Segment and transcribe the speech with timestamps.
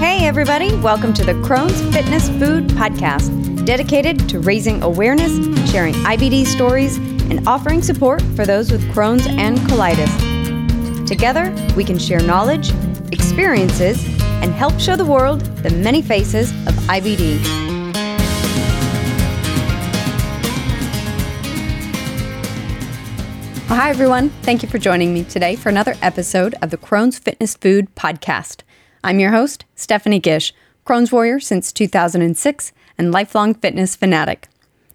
[0.00, 5.30] Hey, everybody, welcome to the Crohn's Fitness Food Podcast, dedicated to raising awareness,
[5.70, 11.06] sharing IBD stories, and offering support for those with Crohn's and colitis.
[11.06, 12.70] Together, we can share knowledge,
[13.12, 14.02] experiences,
[14.42, 17.38] and help show the world the many faces of IBD.
[23.68, 24.30] Well, hi, everyone.
[24.44, 28.62] Thank you for joining me today for another episode of the Crohn's Fitness Food Podcast.
[29.02, 30.52] I'm your host, Stephanie Gish,
[30.86, 34.48] Crohn's Warrior since 2006 and lifelong fitness fanatic.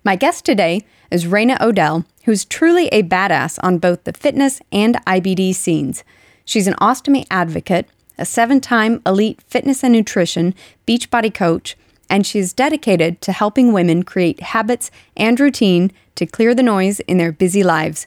[0.03, 5.03] My guest today is Raina Odell, who's truly a badass on both the fitness and
[5.07, 6.03] IBD scenes.
[6.45, 7.87] She's an ostomy advocate,
[8.19, 10.53] a seven time elite fitness and nutrition
[10.85, 11.75] Beachbody coach,
[12.07, 16.99] and she is dedicated to helping women create habits and routine to clear the noise
[17.01, 18.05] in their busy lives.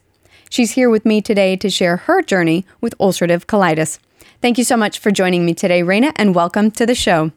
[0.49, 3.99] She's here with me today to share her journey with ulcerative colitis.
[4.41, 7.33] Thank you so much for joining me today, Raina, and welcome to the show.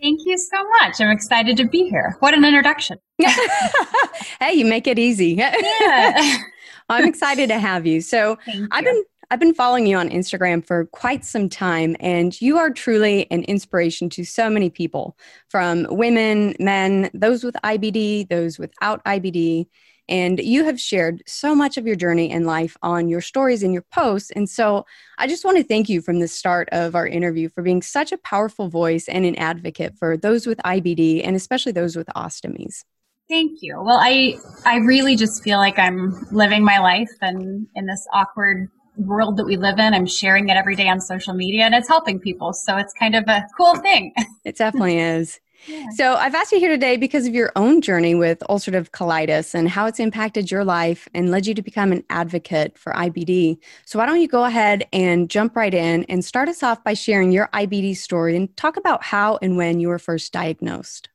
[0.00, 1.00] Thank you so much.
[1.00, 2.16] I'm excited to be here.
[2.20, 2.98] What an introduction.
[3.18, 5.32] hey, you make it easy.
[5.32, 6.38] Yeah.
[6.88, 8.00] I'm excited to have you.
[8.00, 8.38] So.
[8.70, 12.70] I've been I've been following you on Instagram for quite some time, and you are
[12.70, 15.18] truly an inspiration to so many people
[15.50, 19.66] from women, men, those with IBD, those without IBD.
[20.08, 23.72] And you have shared so much of your journey in life on your stories and
[23.72, 24.30] your posts.
[24.30, 24.86] And so
[25.18, 28.12] I just want to thank you from the start of our interview for being such
[28.12, 32.84] a powerful voice and an advocate for those with IBD and especially those with ostomies.
[33.28, 33.76] Thank you.
[33.82, 38.70] Well, I I really just feel like I'm living my life and in this awkward
[38.96, 39.94] world that we live in.
[39.94, 42.52] I'm sharing it every day on social media and it's helping people.
[42.52, 44.12] So it's kind of a cool thing.
[44.44, 45.40] It definitely is.
[45.94, 49.68] So, I've asked you here today because of your own journey with ulcerative colitis and
[49.68, 53.58] how it's impacted your life and led you to become an advocate for IBD.
[53.84, 56.94] So, why don't you go ahead and jump right in and start us off by
[56.94, 61.08] sharing your IBD story and talk about how and when you were first diagnosed?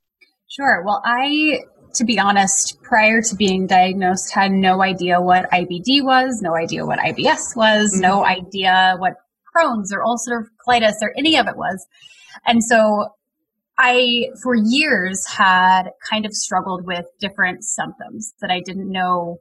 [0.47, 0.83] Sure.
[0.86, 1.61] Well, I,
[1.95, 6.86] to be honest, prior to being diagnosed, had no idea what IBD was, no idea
[6.86, 8.02] what IBS was, mm-hmm.
[8.02, 9.14] no idea what
[9.55, 11.87] Crohn's or ulcerative colitis or any of it was.
[12.45, 13.09] And so
[13.78, 19.38] I, for years, had kind of struggled with different symptoms that I didn't know.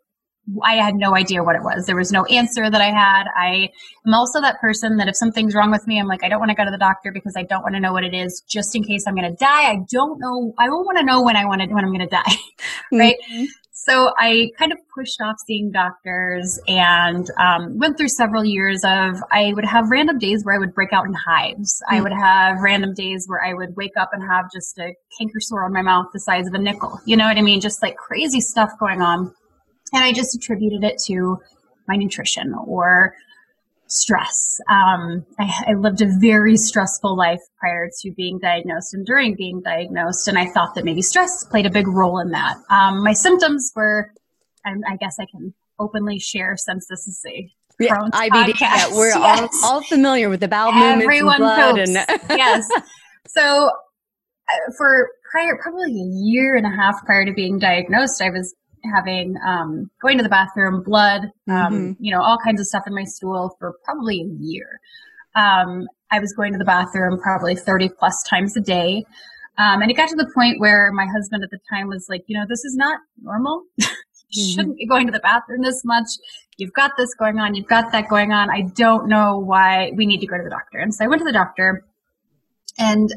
[0.65, 1.87] I had no idea what it was.
[1.87, 3.25] There was no answer that I had.
[3.37, 3.69] I
[4.06, 6.50] am also that person that if something's wrong with me, I'm like, I don't want
[6.50, 8.75] to go to the doctor because I don't want to know what it is, just
[8.75, 9.71] in case I'm going to die.
[9.71, 10.53] I don't know.
[10.59, 12.37] I don't want to know when I want to when I'm going to die,
[12.92, 13.16] right?
[13.31, 13.44] Mm-hmm.
[13.84, 19.16] So I kind of pushed off seeing doctors and um, went through several years of
[19.32, 21.82] I would have random days where I would break out in hives.
[21.82, 21.97] Mm-hmm.
[21.97, 25.41] I would have random days where I would wake up and have just a canker
[25.41, 27.00] sore on my mouth the size of a nickel.
[27.06, 27.60] You know what I mean?
[27.60, 29.34] Just like crazy stuff going on.
[29.92, 31.41] And I just attributed it to
[31.88, 33.16] my nutrition or
[33.92, 34.60] stress.
[34.69, 39.60] Um, I, I, lived a very stressful life prior to being diagnosed and during being
[39.60, 42.56] diagnosed, and I thought that maybe stress played a big role in that.
[42.70, 44.10] Um, my symptoms were,
[44.64, 48.60] I, I guess I can openly share since this is a yeah, IBD.
[48.60, 49.60] Yeah, we're yes.
[49.62, 52.09] all, all, familiar with the bowel movements Everyone and blood.
[52.30, 52.69] And yes.
[53.28, 58.30] So uh, for prior, probably a year and a half prior to being diagnosed, I
[58.30, 58.54] was
[58.94, 61.93] having um, going to the bathroom, blood, um, mm-hmm.
[62.04, 64.81] you know, all kinds of stuff in my stool for probably a year.
[65.34, 69.04] Um, I was going to the bathroom probably 30 plus times a day.
[69.59, 72.25] Um, and it got to the point where my husband at the time was like,
[72.26, 73.65] you know, this is not normal.
[73.76, 74.54] you mm-hmm.
[74.54, 76.09] shouldn't be going to the bathroom this much.
[76.56, 77.54] You've got this going on.
[77.54, 78.50] You've got that going on.
[78.50, 80.78] I don't know why we need to go to the doctor.
[80.78, 81.84] And so I went to the doctor
[82.78, 83.12] and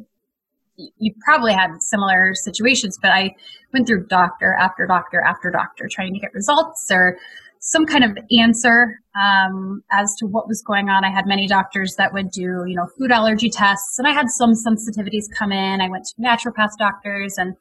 [0.78, 3.36] you probably had similar situations, but I
[3.74, 7.18] went through doctor after doctor after doctor trying to get results or
[7.60, 11.04] some kind of answer um, as to what was going on.
[11.04, 14.30] I had many doctors that would do, you know, food allergy tests, and I had
[14.30, 15.82] some sensitivities come in.
[15.82, 17.56] I went to naturopath doctors and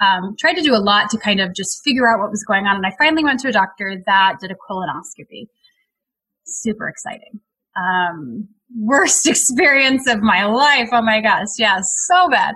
[0.00, 2.66] um, tried to do a lot to kind of just figure out what was going
[2.66, 2.76] on.
[2.76, 5.48] And I finally went to a doctor that did a colonoscopy.
[6.44, 7.40] Super exciting.
[7.76, 10.88] Um, worst experience of my life.
[10.92, 11.48] Oh my gosh.
[11.58, 12.54] Yeah, so bad.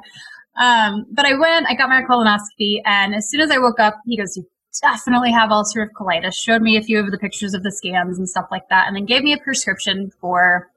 [0.61, 3.94] Um, but I went, I got my colonoscopy, and as soon as I woke up,
[4.06, 4.47] he goes, You
[4.82, 6.35] definitely have ulcerative colitis.
[6.35, 8.94] Showed me a few of the pictures of the scans and stuff like that, and
[8.94, 10.70] then gave me a prescription for,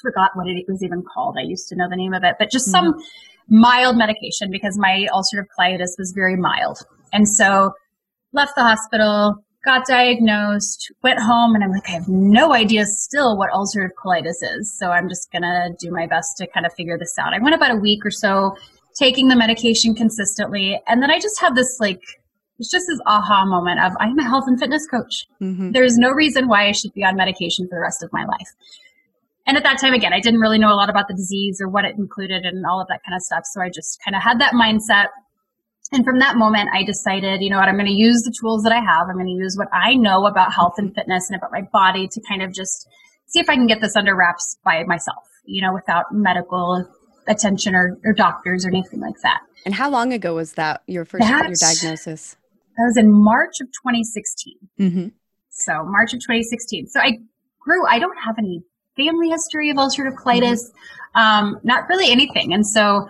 [0.00, 1.36] forgot what it was even called.
[1.38, 2.92] I used to know the name of it, but just mm-hmm.
[2.92, 3.02] some
[3.48, 6.78] mild medication because my ulcerative colitis was very mild.
[7.12, 7.72] And so
[8.32, 13.36] left the hospital, got diagnosed, went home, and I'm like, I have no idea still
[13.38, 14.76] what ulcerative colitis is.
[14.76, 17.32] So I'm just going to do my best to kind of figure this out.
[17.32, 18.56] I went about a week or so
[18.94, 20.80] taking the medication consistently.
[20.86, 22.02] And then I just had this like,
[22.58, 25.26] it's just this aha moment of I'm a health and fitness coach.
[25.40, 25.72] Mm-hmm.
[25.72, 28.48] There's no reason why I should be on medication for the rest of my life.
[29.46, 31.68] and at that time, again, I didn't really know a lot about the disease or
[31.68, 33.44] what it included and all of that kind of stuff.
[33.44, 35.06] So I just kind of had that mindset.
[35.92, 38.62] And from that moment, I decided, you know what, I'm going to use the tools
[38.62, 39.08] that I have.
[39.08, 42.08] I'm going to use what I know about health and fitness and about my body
[42.08, 42.88] to kind of just
[43.26, 46.88] see if I can get this under wraps by myself, you know, without medical
[47.26, 49.40] attention or, or doctors or anything like that.
[49.64, 52.36] And how long ago was that your first that, your diagnosis?
[52.76, 54.54] That was in March of 2016.
[54.80, 55.08] Mm-hmm.
[55.50, 56.88] So March of 2016.
[56.88, 57.18] So I
[57.60, 57.86] grew.
[57.86, 58.62] I don't have any
[58.96, 61.20] family history of ulcerative colitis, mm-hmm.
[61.20, 62.52] um, not really anything.
[62.52, 63.08] And so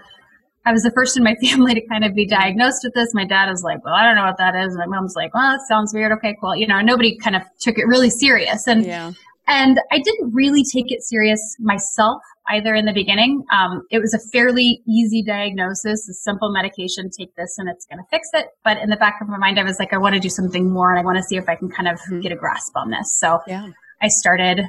[0.64, 3.14] I was the first in my family to kind of be diagnosed with this.
[3.14, 4.76] My dad was like, well, I don't know what that is.
[4.76, 6.12] My mom's like, well, that sounds weird.
[6.12, 6.56] Okay, cool.
[6.56, 8.66] You know, nobody kind of took it really serious.
[8.66, 9.12] And, yeah.
[9.46, 13.44] and I didn't really take it serious myself either in the beginning.
[13.52, 17.98] Um, it was a fairly easy diagnosis, a simple medication, take this and it's going
[17.98, 18.48] to fix it.
[18.64, 20.70] But in the back of my mind, I was like, I want to do something
[20.70, 22.20] more and I want to see if I can kind of mm-hmm.
[22.20, 23.16] get a grasp on this.
[23.18, 23.68] So yeah.
[24.00, 24.64] I started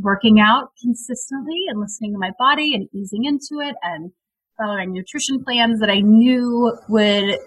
[0.00, 4.12] working out consistently and listening to my body and easing into it and
[4.58, 7.38] following nutrition plans that I knew would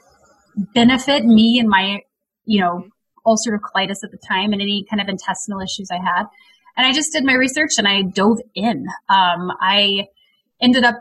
[0.74, 2.02] benefit me and my,
[2.46, 2.86] you know,
[3.26, 6.26] ulcerative colitis at the time and any kind of intestinal issues I had.
[6.78, 8.86] And I just did my research and I dove in.
[9.10, 10.08] Um, I
[10.62, 10.96] ended up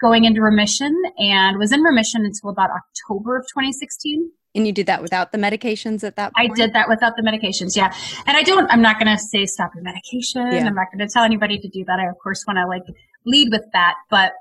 [0.00, 4.30] going into remission and was in remission until about October of 2016.
[4.54, 6.50] And you did that without the medications at that point?
[6.50, 7.94] I did that without the medications, yeah.
[8.26, 10.50] And I don't, I'm not going to say stop your medication.
[10.50, 10.66] Yeah.
[10.66, 12.00] I'm not going to tell anybody to do that.
[12.00, 12.82] I, of course, want to like
[13.24, 13.94] lead with that.
[14.10, 14.32] But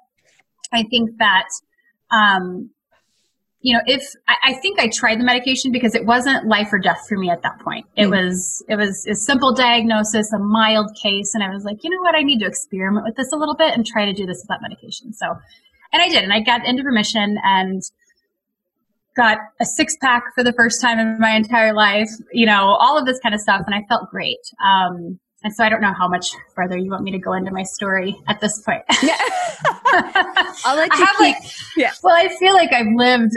[0.71, 1.47] I think that,
[2.11, 2.69] um,
[3.61, 6.79] you know, if I, I, think I tried the medication because it wasn't life or
[6.79, 7.85] death for me at that point.
[7.97, 11.33] It mm was, it was a simple diagnosis, a mild case.
[11.33, 12.15] And I was like, you know what?
[12.15, 14.61] I need to experiment with this a little bit and try to do this without
[14.61, 15.11] medication.
[15.13, 15.35] So,
[15.91, 17.81] and I did, and I got into remission and,
[19.19, 22.97] got a six pack for the first time in my entire life, you know, all
[22.97, 23.63] of this kind of stuff.
[23.65, 24.39] And I felt great.
[24.63, 27.51] Um, and so I don't know how much further you want me to go into
[27.51, 28.83] my story at this point.
[29.03, 29.17] Yeah.
[30.65, 31.35] I'll let you I have keep, like,
[31.77, 31.91] yeah.
[32.03, 33.31] Well, I feel like I've lived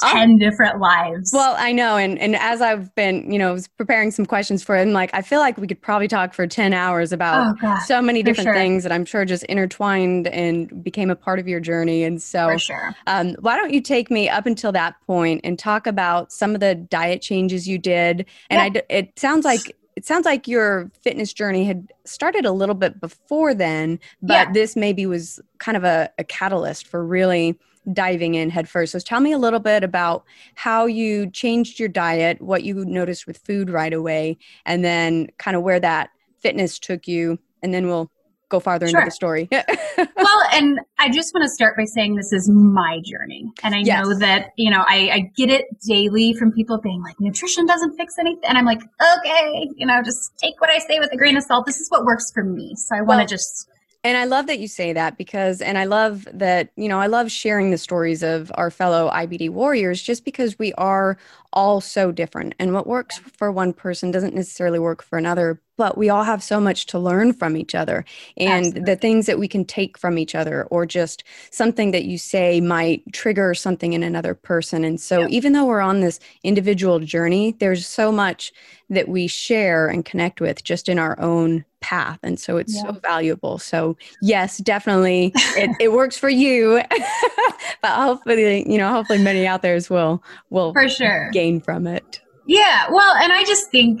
[0.00, 0.38] 10 oh.
[0.38, 1.30] different lives.
[1.32, 1.96] Well, I know.
[1.96, 5.40] And, and as I've been, you know, preparing some questions for him, like, I feel
[5.40, 8.54] like we could probably talk for 10 hours about oh, so many different sure.
[8.54, 12.04] things that I'm sure just intertwined and became a part of your journey.
[12.04, 12.94] And so, sure.
[13.06, 16.60] Um, why don't you take me up until that point and talk about some of
[16.60, 18.26] the diet changes you did?
[18.50, 18.82] And yeah.
[18.82, 23.00] I, it sounds like, it sounds like your fitness journey had started a little bit
[23.00, 24.52] before then, but yeah.
[24.52, 27.58] this maybe was kind of a, a catalyst for really
[27.92, 28.92] diving in headfirst.
[28.92, 33.26] So tell me a little bit about how you changed your diet, what you noticed
[33.26, 36.10] with food right away, and then kind of where that
[36.40, 38.10] fitness took you, and then we'll
[38.48, 39.00] go farther sure.
[39.00, 39.48] into the story.
[39.52, 43.50] well, and I just want to start by saying this is my journey.
[43.62, 44.04] And I yes.
[44.04, 47.96] know that, you know, I, I, get it daily from people being like, nutrition doesn't
[47.96, 48.44] fix anything.
[48.48, 48.80] And I'm like,
[49.18, 51.66] okay, you know, just take what I say with a grain of salt.
[51.66, 52.74] This is what works for me.
[52.76, 53.68] So I want to just
[54.06, 57.08] and I love that you say that because, and I love that, you know, I
[57.08, 61.18] love sharing the stories of our fellow IBD warriors just because we are
[61.52, 62.54] all so different.
[62.60, 66.40] And what works for one person doesn't necessarily work for another, but we all have
[66.40, 68.04] so much to learn from each other.
[68.36, 68.82] And Absolutely.
[68.82, 72.60] the things that we can take from each other, or just something that you say
[72.60, 74.84] might trigger something in another person.
[74.84, 75.30] And so, yep.
[75.30, 78.52] even though we're on this individual journey, there's so much
[78.88, 82.82] that we share and connect with just in our own path and so it's yeah.
[82.82, 86.82] so valuable so yes definitely it, it works for you
[87.80, 90.20] but hopefully you know hopefully many out there will
[90.50, 94.00] will for sure gain from it yeah well and i just think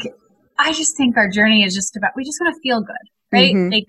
[0.58, 2.96] i just think our journey is just about we just want to feel good
[3.30, 3.70] right mm-hmm.
[3.70, 3.86] like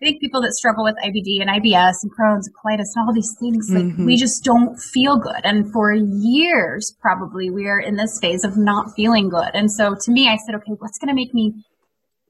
[0.00, 3.14] I think people that struggle with IBD and IBS and Crohn's and colitis and all
[3.14, 4.04] these things, like mm-hmm.
[4.04, 5.40] we just don't feel good.
[5.44, 9.50] And for years, probably, we are in this phase of not feeling good.
[9.54, 11.54] And so to me, I said, okay, what's going to make me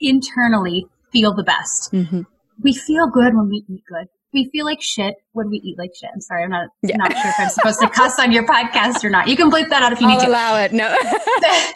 [0.02, 1.92] internally feel the best.
[1.92, 2.22] Mm-hmm.
[2.62, 4.08] We feel good when we eat good.
[4.32, 6.08] We feel like shit when we eat like shit.
[6.12, 6.96] I'm sorry, I'm not yeah.
[6.96, 9.28] not sure if I'm supposed to cuss on your podcast or not.
[9.28, 10.28] You can bleep that out if you I'll need to.
[10.28, 10.72] allow it.
[10.72, 10.86] No,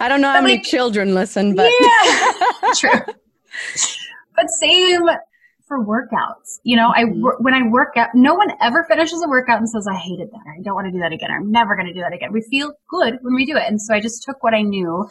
[0.00, 3.14] I don't know how many children listen, but yeah, true.
[4.34, 5.02] But same
[5.66, 6.60] for workouts.
[6.62, 7.26] You know, mm-hmm.
[7.26, 10.30] I when I work out, no one ever finishes a workout and says, "I hated
[10.30, 12.00] that," or "I don't want to do that again," or "I'm never going to do
[12.00, 14.54] that again." We feel good when we do it, and so I just took what
[14.54, 15.08] I knew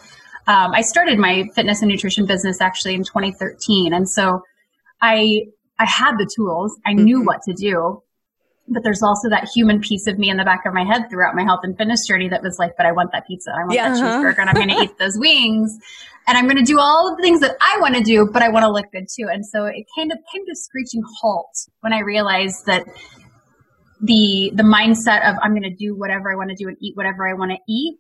[0.48, 4.42] um, I started my fitness and nutrition business actually in 2013, and so
[5.02, 5.42] I
[5.80, 6.78] I had the tools.
[6.86, 7.26] I knew mm-hmm.
[7.26, 8.02] what to do,
[8.68, 11.36] but there's also that human piece of me in the back of my head throughout
[11.36, 13.74] my health and fitness journey that was like, but I want that pizza, I want
[13.74, 14.24] yeah, that uh-huh.
[14.24, 15.78] cheeseburger, and I'm going to eat those wings,
[16.28, 18.42] and I'm going to do all of the things that I want to do, but
[18.42, 19.28] I want to look good too.
[19.32, 22.86] And so it kind of came to screeching halt when I realized that
[24.02, 26.96] the the mindset of I'm going to do whatever I want to do and eat
[26.96, 27.98] whatever I want to eat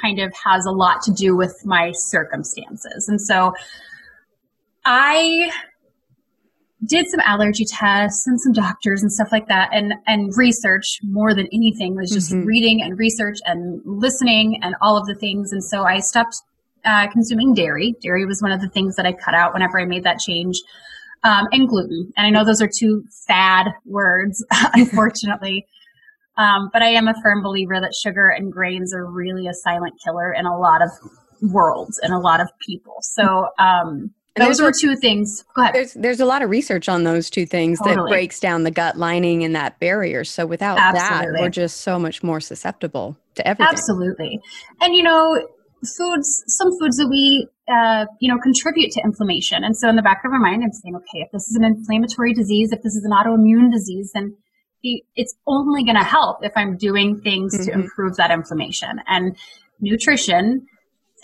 [0.00, 3.08] kind of has a lot to do with my circumstances.
[3.08, 3.52] And so
[4.84, 5.50] I
[6.84, 9.70] did some allergy tests and some doctors and stuff like that.
[9.72, 12.46] And and research more than anything was just mm-hmm.
[12.46, 15.52] reading and research and listening and all of the things.
[15.52, 16.36] And so i stopped
[16.84, 17.94] uh, consuming dairy.
[18.02, 20.60] Dairy was one of the things that i cut out whenever i made that change
[21.22, 22.12] um, and gluten.
[22.16, 25.66] And i know those are two fad words unfortunately
[26.36, 29.94] um, but i am a firm believer that sugar and grains are really a silent
[30.04, 30.90] killer in a lot of
[31.42, 35.44] worlds and a lot of people so um, those are two things.
[35.54, 35.74] Go ahead.
[35.74, 37.96] There's there's a lot of research on those two things totally.
[37.96, 40.24] that breaks down the gut lining and that barrier.
[40.24, 41.32] So without Absolutely.
[41.32, 43.72] that, we're just so much more susceptible to everything.
[43.72, 44.40] Absolutely.
[44.80, 45.46] And you know,
[45.96, 49.62] foods, some foods that we uh, you know contribute to inflammation.
[49.62, 51.64] And so in the back of our mind, I'm saying, okay, if this is an
[51.64, 54.36] inflammatory disease, if this is an autoimmune disease, then
[55.16, 57.64] it's only going to help if I'm doing things mm-hmm.
[57.64, 59.00] to improve that inflammation.
[59.06, 59.36] And
[59.80, 60.66] nutrition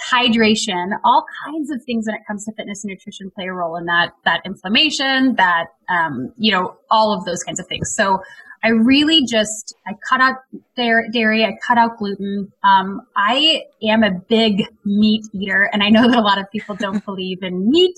[0.08, 3.76] hydration, all kinds of things when it comes to fitness and nutrition play a role
[3.76, 7.94] in that, that inflammation, that, um, you know, all of those kinds of things.
[7.94, 8.20] So
[8.62, 10.36] I really just, I cut out
[10.76, 12.52] dairy, I cut out gluten.
[12.62, 16.74] Um, I am a big meat eater and I know that a lot of people
[16.74, 17.96] don't believe in meat.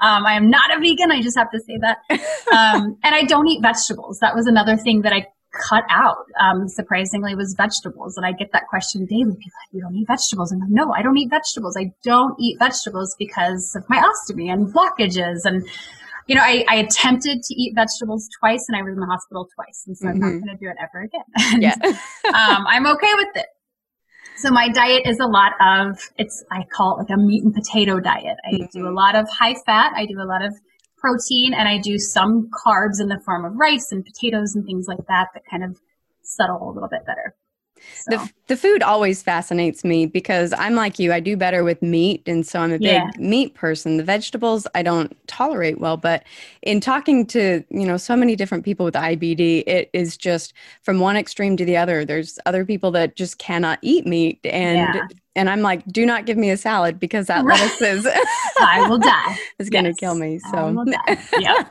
[0.00, 1.10] Um, I am not a vegan.
[1.10, 1.98] I just have to say that.
[2.52, 4.18] Um, and I don't eat vegetables.
[4.20, 5.26] That was another thing that I
[5.68, 8.16] cut out, um, surprisingly, was vegetables.
[8.16, 9.24] And I get that question daily.
[9.24, 10.52] People like, you don't eat vegetables.
[10.52, 11.76] I'm like, no, I don't eat vegetables.
[11.76, 15.44] I don't eat vegetables because of my ostomy and blockages.
[15.44, 15.66] And,
[16.26, 19.48] you know, I, I attempted to eat vegetables twice and I was in the hospital
[19.54, 19.84] twice.
[19.86, 20.14] And so mm-hmm.
[20.14, 20.44] I'm not mm-hmm.
[20.44, 21.62] going to do it ever again.
[21.62, 21.74] yeah.
[22.26, 23.46] um, I'm okay with it.
[24.36, 27.54] So my diet is a lot of, it's, I call it like a meat and
[27.54, 28.36] potato diet.
[28.44, 28.78] I mm-hmm.
[28.78, 29.92] do a lot of high fat.
[29.96, 30.52] I do a lot of
[30.98, 34.86] protein and I do some carbs in the form of rice and potatoes and things
[34.88, 35.78] like that that kind of
[36.22, 37.34] settle a little bit better.
[37.94, 38.16] So.
[38.16, 42.22] The, the food always fascinates me because I'm like you, I do better with meat.
[42.26, 43.10] And so I'm a big yeah.
[43.18, 43.96] meat person.
[43.96, 45.96] The vegetables I don't tolerate well.
[45.96, 46.24] But
[46.62, 50.52] in talking to, you know, so many different people with IBD, it is just
[50.82, 52.04] from one extreme to the other.
[52.04, 54.40] There's other people that just cannot eat meat.
[54.44, 58.08] And yeah and I'm like, do not give me a salad because that lettuce is
[58.58, 59.38] I will die.
[59.58, 60.38] It's gonna kill me.
[60.38, 60.84] So
[61.38, 61.64] yeah.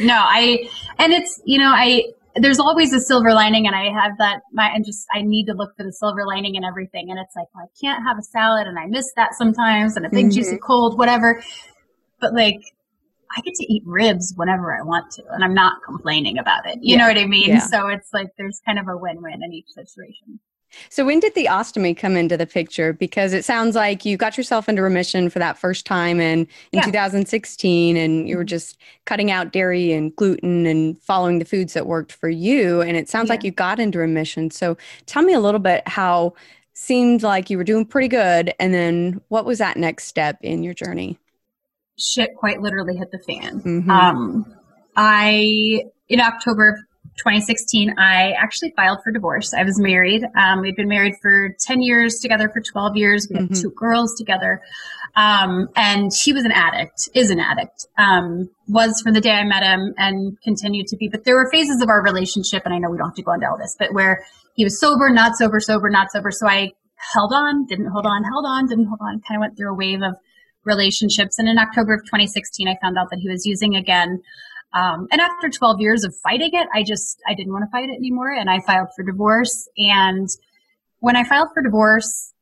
[0.00, 0.68] No, I
[0.98, 2.04] and it's you know, I
[2.40, 5.54] there's always a silver lining and I have that my and just I need to
[5.54, 7.10] look for the silver lining and everything.
[7.10, 10.06] And it's like, well, I can't have a salad and I miss that sometimes and
[10.06, 10.30] a big mm-hmm.
[10.30, 11.42] juicy cold, whatever.
[12.20, 12.60] But like
[13.36, 16.78] I get to eat ribs whenever I want to, and I'm not complaining about it.
[16.80, 16.98] You yeah.
[16.98, 17.48] know what I mean?
[17.48, 17.58] Yeah.
[17.58, 20.40] So it's like there's kind of a win-win in each situation.
[20.88, 22.92] So, when did the ostomy come into the picture?
[22.92, 26.40] Because it sounds like you got yourself into remission for that first time in,
[26.72, 26.82] in yeah.
[26.82, 31.86] 2016, and you were just cutting out dairy and gluten and following the foods that
[31.86, 32.80] worked for you.
[32.82, 33.34] And it sounds yeah.
[33.34, 34.50] like you got into remission.
[34.50, 36.34] So, tell me a little bit how
[36.74, 38.52] seemed like you were doing pretty good.
[38.60, 41.18] And then, what was that next step in your journey?
[41.98, 43.60] Shit quite literally hit the fan.
[43.60, 43.90] Mm-hmm.
[43.90, 44.54] Um,
[44.96, 49.54] I, in October 2016, I actually filed for divorce.
[49.54, 50.24] I was married.
[50.36, 53.28] Um, we'd been married for 10 years together, for 12 years.
[53.30, 53.60] We had mm-hmm.
[53.60, 54.60] two girls together.
[55.16, 59.44] Um, and he was an addict, is an addict, um, was from the day I
[59.44, 61.08] met him and continued to be.
[61.08, 63.32] But there were phases of our relationship, and I know we don't have to go
[63.32, 66.30] into all this, but where he was sober, not sober, sober, not sober.
[66.30, 66.72] So I
[67.14, 69.74] held on, didn't hold on, held on, didn't hold on, kind of went through a
[69.74, 70.16] wave of
[70.64, 71.38] relationships.
[71.38, 74.20] And in October of 2016, I found out that he was using again.
[74.76, 77.88] Um, and after 12 years of fighting it, I just, I didn't want to fight
[77.88, 78.30] it anymore.
[78.30, 79.68] And I filed for divorce.
[79.78, 80.28] And
[80.98, 82.34] when I filed for divorce,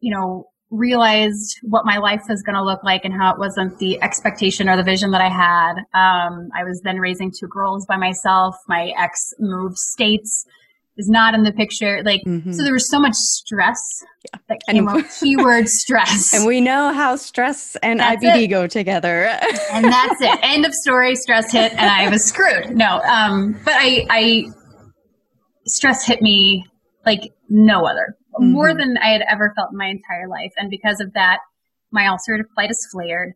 [0.00, 3.78] you know, realized what my life was going to look like and how it wasn't
[3.78, 5.78] the expectation or the vision that I had.
[5.94, 8.56] Um, I was then raising two girls by myself.
[8.68, 10.46] My ex moved states
[10.98, 12.02] is not in the picture.
[12.04, 12.52] Like, mm-hmm.
[12.52, 13.80] so there was so much stress
[14.24, 14.40] yeah.
[14.48, 15.10] that came and, up.
[15.20, 16.34] Keyword stress.
[16.34, 18.46] And we know how stress and that's IBD it.
[18.48, 19.24] go together.
[19.72, 20.38] and that's it.
[20.42, 21.14] End of story.
[21.14, 22.76] Stress hit, and I was screwed.
[22.76, 24.44] No, um, but I, I,
[25.66, 26.66] stress hit me
[27.06, 28.50] like no other, mm-hmm.
[28.52, 30.52] more than I had ever felt in my entire life.
[30.56, 31.38] And because of that,
[31.90, 33.32] my ulcerative colitis flared.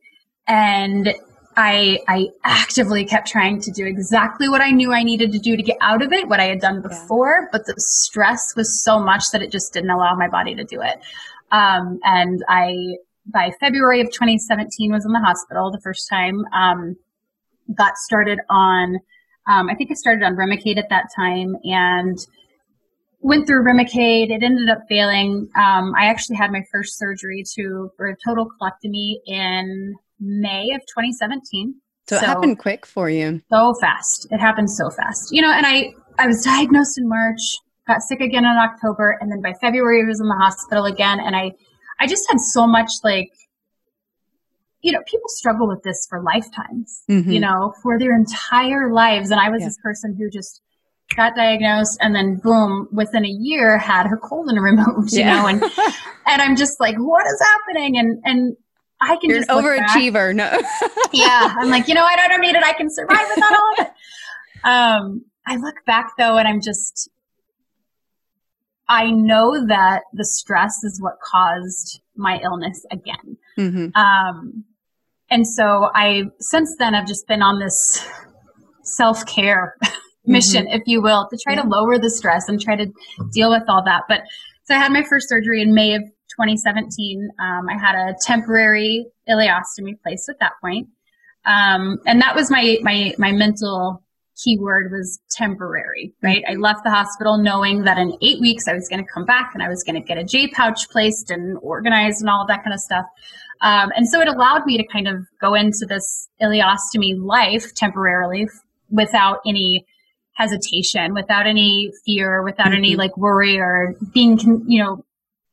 [0.49, 1.15] And
[1.57, 5.57] I I actively kept trying to do exactly what I knew I needed to do
[5.57, 7.49] to get out of it, what I had done before, yeah.
[7.53, 10.81] but the stress was so much that it just didn't allow my body to do
[10.81, 10.99] it.
[11.51, 16.45] Um, and I by February of 2017 was in the hospital the first time.
[16.55, 16.97] Um,
[17.77, 18.99] got started on
[19.49, 22.19] um, I think I started on Remicade at that time and
[23.21, 24.31] went through Remicade.
[24.31, 25.49] It ended up failing.
[25.57, 30.81] Um, I actually had my first surgery to for a total colectomy in May of
[30.83, 31.75] 2017.
[32.09, 33.41] So, so it happened quick for you.
[33.53, 34.27] So fast.
[34.31, 35.33] It happened so fast.
[35.33, 37.41] You know, and I, I was diagnosed in March,
[37.87, 41.21] got sick again in October, and then by February I was in the hospital again.
[41.21, 41.53] And I,
[42.01, 43.31] I just had so much like
[44.83, 47.31] you know, people struggle with this for lifetimes, mm-hmm.
[47.31, 49.31] you know, for their entire lives.
[49.31, 49.69] And I was yeah.
[49.69, 50.61] this person who just
[51.15, 55.41] got diagnosed and then boom, within a year had her colon removed, you yeah.
[55.41, 55.63] know, and,
[56.27, 57.97] and I'm just like, what is happening?
[57.97, 58.57] And, and
[59.03, 60.35] I can You're just an overachiever.
[60.35, 60.45] No.
[61.13, 61.55] yeah.
[61.59, 62.19] I'm like, you know what?
[62.19, 62.63] I don't need it.
[62.63, 63.93] I can survive without all of it.
[64.65, 67.11] Um, I look back though and I'm just,
[68.89, 73.37] I know that the stress is what caused my illness again.
[73.59, 73.89] Mm-hmm.
[74.01, 74.65] Um,
[75.31, 78.07] and so I, since then, I've just been on this
[78.85, 79.77] self care
[80.27, 80.75] mission, mm-hmm.
[80.75, 81.63] if you will, to try yeah.
[81.63, 82.87] to lower the stress and try to
[83.33, 84.03] deal with all that.
[84.09, 84.23] But
[84.65, 86.03] so I had my first surgery in May of
[86.37, 87.31] 2017.
[87.39, 90.89] Um, I had a temporary ileostomy placed at that point.
[91.45, 94.03] Um, and that was my, my, my mental
[94.43, 96.45] keyword was temporary, right?
[96.49, 99.53] I left the hospital knowing that in eight weeks I was going to come back
[99.55, 102.63] and I was going to get a J pouch placed and organized and all that
[102.65, 103.05] kind of stuff.
[103.61, 108.49] Um, and so it allowed me to kind of go into this ileostomy life temporarily
[108.91, 109.87] without any
[110.35, 112.77] hesitation, without any fear, without mm-hmm.
[112.77, 115.05] any like worry or being, you know,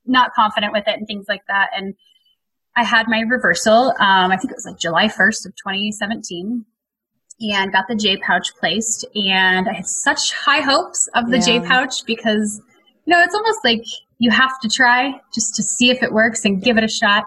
[0.10, 1.70] not confident with it and things like that.
[1.76, 1.96] And
[2.76, 3.94] I had my reversal.
[4.00, 6.66] Um, I think it was like July 1st of 2017
[7.42, 9.06] and got the J pouch placed.
[9.16, 11.46] And I had such high hopes of the yeah.
[11.46, 12.62] J pouch because,
[13.06, 13.84] you know, it's almost like
[14.18, 17.26] you have to try just to see if it works and give it a shot.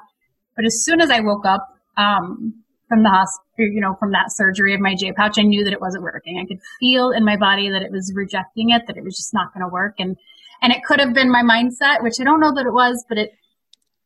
[0.57, 4.33] But as soon as I woke up um, from the hospital, you know, from that
[4.33, 6.39] surgery of my J pouch, I knew that it wasn't working.
[6.39, 9.33] I could feel in my body that it was rejecting it, that it was just
[9.33, 9.95] not going to work.
[9.99, 10.17] And,
[10.62, 13.19] and it could have been my mindset, which I don't know that it was, but
[13.19, 13.33] it,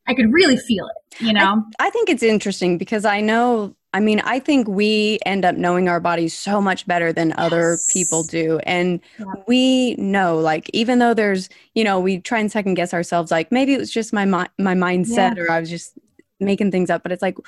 [0.08, 1.62] I could really feel it, you know?
[1.78, 5.56] I, I think it's interesting because I know I mean, I think we end up
[5.56, 7.38] knowing our bodies so much better than yes.
[7.38, 8.58] other people do.
[8.64, 9.24] And yeah.
[9.48, 13.50] we know, like, even though there's, you know, we try and second guess ourselves, like
[13.50, 15.42] maybe it was just my my mindset yeah.
[15.44, 15.98] or I was just
[16.40, 17.02] making things up.
[17.02, 17.38] But it's like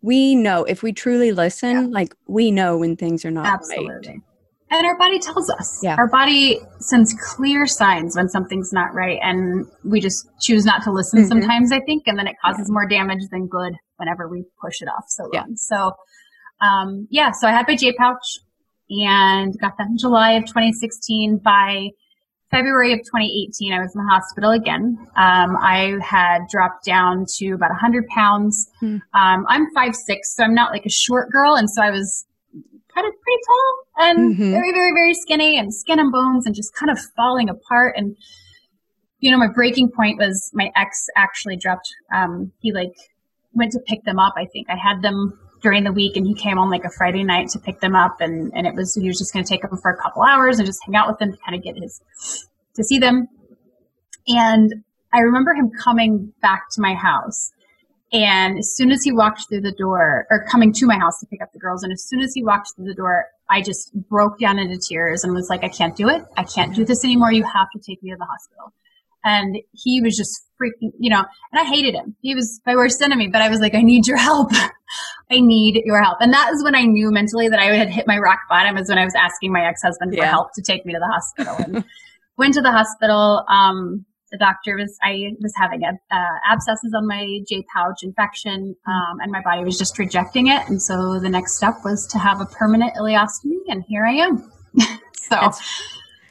[0.00, 1.86] we know if we truly listen, yeah.
[1.90, 4.08] like we know when things are not Absolutely.
[4.08, 4.20] right.
[4.70, 5.80] And our body tells us.
[5.82, 5.96] Yeah.
[5.96, 9.18] Our body sends clear signs when something's not right.
[9.22, 11.28] And we just choose not to listen mm-hmm.
[11.28, 12.04] sometimes, I think.
[12.06, 12.72] And then it causes yeah.
[12.72, 15.32] more damage than good whenever we push it off so long.
[15.32, 15.44] Yeah.
[15.56, 15.92] So,
[16.60, 18.40] um, yeah, so I had my J pouch
[18.90, 21.38] and got that in July of 2016.
[21.38, 21.88] By
[22.50, 24.98] February of 2018, I was in the hospital again.
[25.16, 28.70] Um, I had dropped down to about 100 pounds.
[28.82, 29.00] Mm.
[29.14, 31.54] Um, I'm five six, so I'm not like a short girl.
[31.54, 32.24] And so I was
[33.04, 34.50] pretty tall and mm-hmm.
[34.52, 37.94] very, very, very skinny and skin and bones and just kind of falling apart.
[37.96, 38.16] And,
[39.20, 42.94] you know, my breaking point was my ex actually dropped, um, he like
[43.52, 44.34] went to pick them up.
[44.36, 47.24] I think I had them during the week and he came on like a Friday
[47.24, 49.62] night to pick them up and, and it was, he was just going to take
[49.62, 51.76] them for a couple hours and just hang out with them to kind of get
[51.76, 52.00] his,
[52.74, 53.26] to see them.
[54.28, 57.50] And I remember him coming back to my house
[58.12, 61.26] and as soon as he walked through the door, or coming to my house to
[61.26, 63.92] pick up the girls, and as soon as he walked through the door, I just
[64.08, 66.24] broke down into tears and was like, I can't do it.
[66.36, 67.32] I can't do this anymore.
[67.32, 68.72] You have to take me to the hospital.
[69.24, 72.16] And he was just freaking, you know, and I hated him.
[72.22, 74.52] He was my worst enemy, but I was like, I need your help.
[75.30, 76.18] I need your help.
[76.20, 78.88] And that is when I knew mentally that I had hit my rock bottom is
[78.88, 80.22] when I was asking my ex-husband yeah.
[80.22, 81.84] for help to take me to the hospital and
[82.38, 83.44] went to the hospital.
[83.48, 88.76] Um, the doctor was I was having a, uh, abscesses on my J pouch infection,
[88.86, 88.90] mm-hmm.
[88.90, 90.68] um, and my body was just rejecting it.
[90.68, 94.50] And so the next step was to have a permanent ileostomy, and here I am.
[95.16, 95.30] so.
[95.30, 95.82] That's-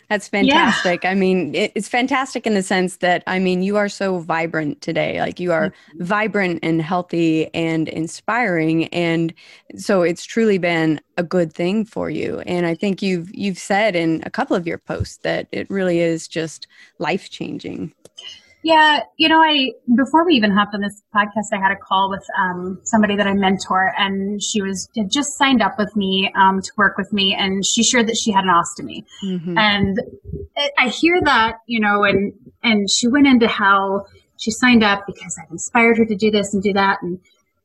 [0.09, 1.03] that's fantastic.
[1.03, 1.11] Yeah.
[1.11, 5.19] I mean, it's fantastic in the sense that, I mean, you are so vibrant today.
[5.19, 6.03] Like you are mm-hmm.
[6.03, 8.85] vibrant and healthy and inspiring.
[8.89, 9.33] And
[9.75, 12.39] so it's truly been a good thing for you.
[12.45, 15.99] And I think you've, you've said in a couple of your posts that it really
[15.99, 16.67] is just
[16.99, 17.93] life changing.
[18.63, 22.09] Yeah, you know, I before we even hopped on this podcast, I had a call
[22.09, 26.31] with um, somebody that I mentor, and she was had just signed up with me
[26.35, 29.57] um, to work with me, and she shared that she had an ostomy, mm-hmm.
[29.57, 29.99] and
[30.77, 35.39] I hear that, you know, and and she went into how she signed up because
[35.41, 37.19] I've inspired her to do this and do that, and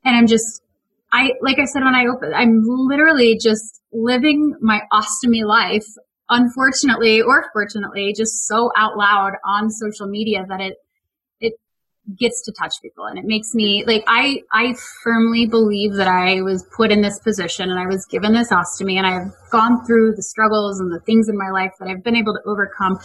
[0.04, 0.62] and I'm just,
[1.10, 5.86] I like I said when I opened, I'm literally just living my ostomy life
[6.30, 10.76] unfortunately or fortunately just so out loud on social media that it
[11.40, 11.54] it
[12.18, 16.42] gets to touch people and it makes me like I I firmly believe that I
[16.42, 20.14] was put in this position and I was given this ostomy and I've gone through
[20.14, 22.98] the struggles and the things in my life that I've been able to overcome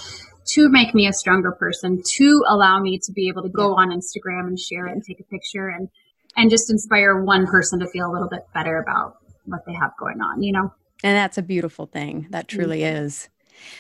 [0.48, 3.90] to make me a stronger person to allow me to be able to go on
[3.90, 5.90] Instagram and share it and take a picture and
[6.38, 9.92] and just inspire one person to feel a little bit better about what they have
[10.00, 10.72] going on, you know.
[11.04, 12.28] And that's a beautiful thing.
[12.32, 13.06] That truly mm-hmm.
[13.06, 13.30] is.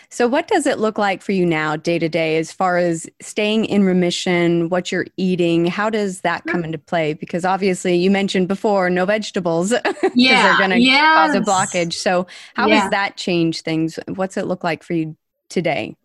[0.10, 3.08] So, what does it look like for you now, day to day, as far as
[3.22, 5.66] staying in remission, what you're eating?
[5.66, 7.14] How does that come into play?
[7.14, 11.32] Because obviously, you mentioned before no vegetables because yeah, they're going to yes.
[11.32, 11.94] cause a blockage.
[11.94, 12.82] So, how Yeah.
[12.82, 14.00] has that changed things?
[14.08, 15.16] What's it look like for you
[15.50, 15.96] today?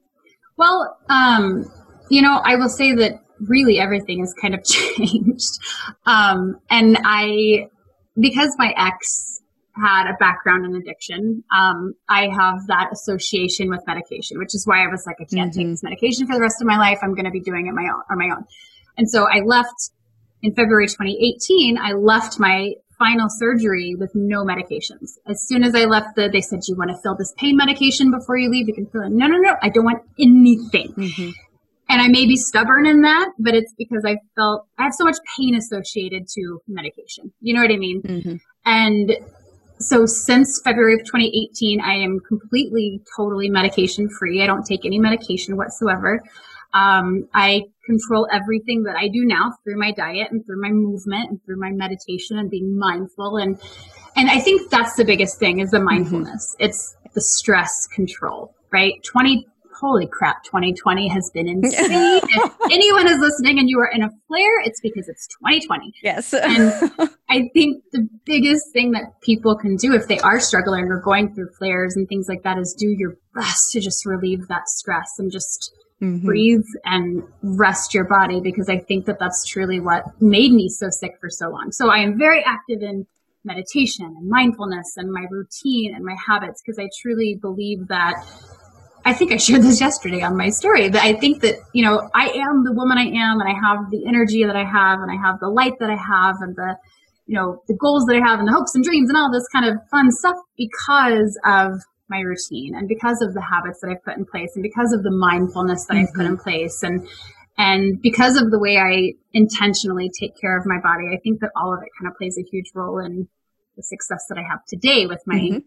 [0.57, 1.65] Well, um,
[2.11, 5.59] you know, I will say that really everything has kind of changed.
[6.07, 7.69] Um, and I,
[8.19, 9.42] because my ex
[9.75, 14.85] had a background in addiction, um, I have that association with medication, which is why
[14.85, 15.71] I was like, I can't take Mhm.
[15.73, 16.99] this medication for the rest of my life.
[17.03, 18.45] I'm going to be doing it my own, on my own.
[18.99, 19.91] And so I left
[20.43, 21.79] in February 2018.
[21.79, 25.19] I left my final surgery with no medications.
[25.27, 27.57] As soon as I left, the, they said, "Do you want to fill this pain
[27.57, 28.69] medication before you leave?
[28.69, 29.57] You can fill it." No, no, no.
[29.63, 30.93] I don't want anything.
[31.89, 35.05] And I may be stubborn in that, but it's because I felt I have so
[35.05, 37.33] much pain associated to medication.
[37.41, 38.03] You know what I mean?
[38.03, 38.41] Mhm.
[38.65, 39.17] And
[39.85, 44.43] so since February of 2018, I am completely, totally medication free.
[44.43, 46.23] I don't take any medication whatsoever.
[46.75, 51.31] Um, I control everything that I do now through my diet and through my movement
[51.31, 53.37] and through my meditation and being mindful.
[53.37, 53.61] And,
[54.17, 56.57] and I think that's the biggest thing is the mindfulness.
[56.59, 59.03] It's the stress control, right?
[59.05, 59.47] 20,
[59.79, 61.73] holy crap, 2020 has been insane.
[61.91, 65.93] if anyone is listening and you are in a flare, it's because it's 2020.
[66.03, 66.33] Yes.
[66.33, 66.91] And
[67.33, 71.35] I think the biggest thing that people can do if they are struggling or going
[71.35, 75.09] through flares and things like that is do your best to just relieve that stress
[75.19, 76.25] and just Mhm.
[76.25, 80.89] breathe and rest your body because I think that that's truly what made me so
[80.91, 81.73] sick for so long.
[81.73, 83.07] So I am very active in
[83.45, 88.15] meditation and mindfulness and my routine and my habits because I truly believe that
[89.05, 92.11] I think I shared this yesterday on my story that I think that, you know,
[92.15, 95.11] I am the woman I am and I have the energy that I have and
[95.11, 96.77] I have the light that I have and the,
[97.33, 99.49] you know, the goals that I have and the hopes and dreams and all this
[99.49, 104.05] kind of fun stuff because of my routine and because of the habits that I've
[104.05, 107.09] put in place and because of the mindfulness that I've put in place and
[107.57, 111.51] and because of the way I intentionally take care of my body, I think that
[111.57, 113.29] all of it kind of plays a huge role in
[113.77, 115.63] the success that I have today with my Mhm.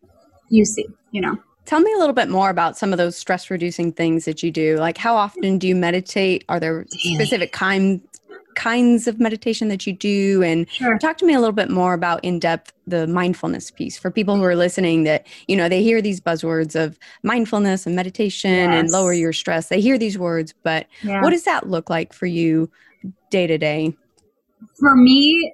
[0.51, 1.37] UC, you know.
[1.65, 4.51] Tell me a little bit more about some of those stress reducing things that you
[4.51, 4.77] do.
[4.77, 6.43] Like, how often do you meditate?
[6.47, 7.15] Are there Daily.
[7.15, 8.01] specific kind
[8.55, 10.41] kinds of meditation that you do?
[10.43, 10.97] And Sure.
[10.99, 14.35] talk to me a little bit more about in depth the mindfulness piece for people
[14.37, 15.03] who are listening.
[15.03, 19.67] That you know they hear these buzzwords of mindfulness and meditation and lower your stress.
[19.69, 21.21] They hear these words, but Yeah.
[21.21, 22.69] what does that look like for you
[23.29, 23.95] day to day?
[24.79, 25.53] for me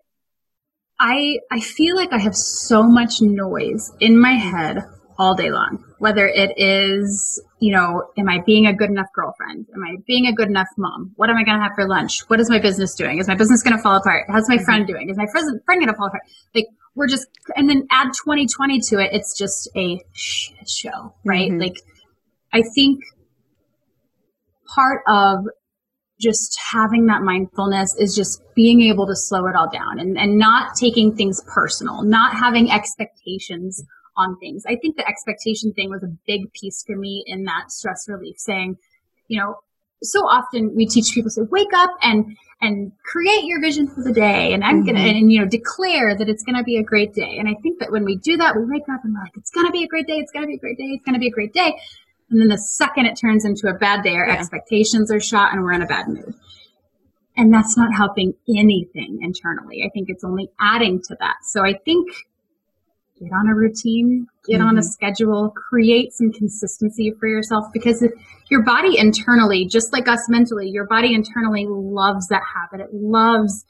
[0.99, 4.83] i i feel like i have so much noise in my head
[5.17, 5.83] all day long.
[5.99, 9.67] Whether it is you know am i being a good enough girlfriend?
[9.73, 11.11] Am i being a good enough mom?
[11.15, 12.21] What am i going to have for lunch?
[12.29, 13.19] What is my business doing?
[13.19, 14.25] Is my business going to fall apart?
[14.29, 15.09] How's my friend doing?
[15.09, 16.23] Is my friend friend going to fall apart?
[16.55, 21.49] Like we're just and then add 2020 to it it's just a shit show right?
[21.49, 21.61] Mhm.
[21.61, 21.77] like
[22.51, 23.01] i think
[24.75, 25.45] part of
[26.19, 30.37] just having that mindfulness is just being able to slow it all down and, and
[30.37, 33.83] not taking things personal, not having expectations
[34.17, 34.63] on things.
[34.67, 38.37] I think the expectation thing was a big piece for me in that stress relief,
[38.37, 38.77] saying,
[39.27, 39.55] you know,
[40.03, 44.11] so often we teach people to wake up and and create your vision for the
[44.11, 45.19] day and I'm gonna Mhm.
[45.19, 47.37] and you know declare that it's gonna be a great day.
[47.37, 49.51] And I think that when we do that, we wake up and we're like, it's
[49.51, 51.31] gonna be a great day, it's gonna be a great day, it's gonna be a
[51.31, 51.75] great day.
[52.29, 54.33] And then the second it turns into a bad day, our Yeah.
[54.33, 56.33] expectations are shot and we're in a bad mood.
[57.37, 59.83] And that's not helping anything internally.
[59.83, 61.37] I think it's only adding to that.
[61.43, 62.07] So I think
[63.21, 64.85] get on a routine, get on a Mhm.
[64.85, 68.03] schedule, create some consistency for yourself because
[68.49, 72.83] your body internally, just like us mentally, your body internally loves that habit.
[72.85, 73.63] It loves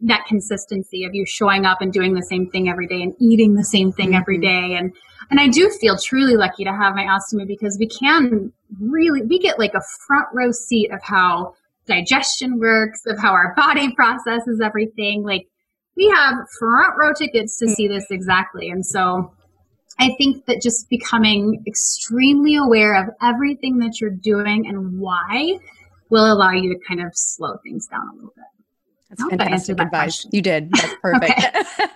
[0.00, 3.54] that consistency of you showing up and doing the same thing every day and eating
[3.54, 4.42] the same thing every Mhm.
[4.42, 4.92] day and
[5.30, 9.38] and I do feel truly lucky to have my ostomy because we can really we
[9.38, 11.54] get like a front row seat of how
[11.86, 15.22] digestion works, of how our body processes everything.
[15.22, 15.46] Like
[15.96, 17.72] we have front row tickets to hmm.
[17.72, 18.70] see this exactly.
[18.70, 19.32] And so
[19.98, 25.58] I think that just becoming extremely aware of everything that you're doing and why
[26.10, 28.44] will allow you to kind of slow things down a little bit.
[29.08, 30.04] That's I hope I fantastic that advice.
[30.04, 30.30] question.
[30.32, 30.70] You did.
[30.72, 31.40] That's perfect.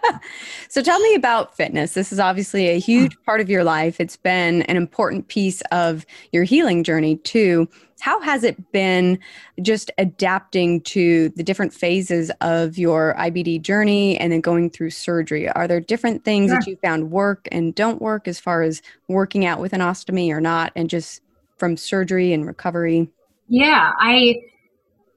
[0.68, 1.94] so tell me about fitness.
[1.94, 3.24] This is obviously a huge mm.
[3.24, 4.00] part of your life.
[4.00, 7.68] It's been an important piece of your healing journey too.
[8.00, 9.18] How has it been
[9.62, 15.48] just adapting to the different phases of your IBD journey and then going through surgery?
[15.48, 19.46] Are there different things that you found work and don't work as far as working
[19.46, 21.22] out with an ostomy or not and just
[21.56, 23.10] from surgery and recovery?
[23.48, 24.36] Yeah, I,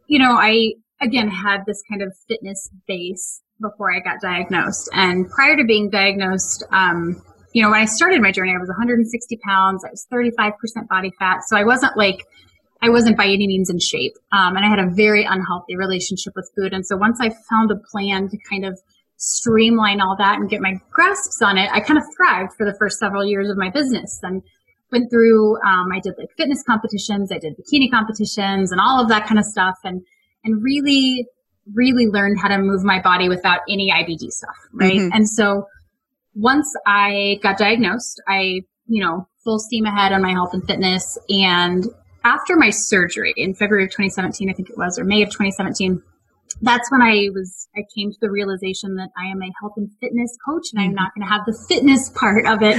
[0.08, 4.90] you know, I again had this kind of fitness base before I got diagnosed.
[4.94, 7.22] And prior to being diagnosed, um,
[7.54, 9.84] you know, when I started my journey, I was 160 pounds.
[9.84, 11.40] I was 35% body fat.
[11.48, 12.26] So I wasn't like,
[12.82, 14.14] I wasn't by any means in shape.
[14.32, 16.74] Um, and I had a very unhealthy relationship with food.
[16.74, 18.80] And so once I found a plan to kind of
[19.18, 22.76] streamline all that and get my grasps on it, I kind of thrived for the
[22.80, 24.42] first several years of my business and
[24.92, 29.10] went through, um, I did like fitness competitions, I did bikini competitions and all of
[29.10, 29.76] that kind of stuff.
[29.84, 30.02] And,
[30.46, 31.28] and really,
[31.74, 34.56] really learned how to move my body without any IBD stuff.
[34.74, 34.94] Right.
[34.94, 35.14] Mm-hmm.
[35.14, 35.68] And so
[36.34, 41.18] once I got diagnosed, I, you know, full steam ahead on my health and fitness.
[41.30, 41.86] And
[42.30, 46.02] after my surgery in February of 2017, I think it was, or May of 2017,
[46.62, 49.90] that's when I was, I came to the realization that I am a health and
[50.00, 50.96] fitness coach and I'm mm-hmm.
[50.96, 52.78] not going to have the fitness part of it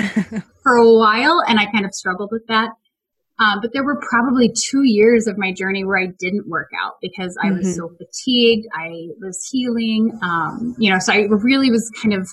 [0.63, 1.43] for a while.
[1.47, 2.71] And I kind of struggled with that.
[3.41, 6.97] Um, but there were probably two years of my journey where I didn't work out
[7.01, 7.73] because I was mm-hmm.
[7.73, 8.69] so fatigued.
[8.75, 10.19] I was healing.
[10.23, 12.29] Um, you know, so I really was kind of,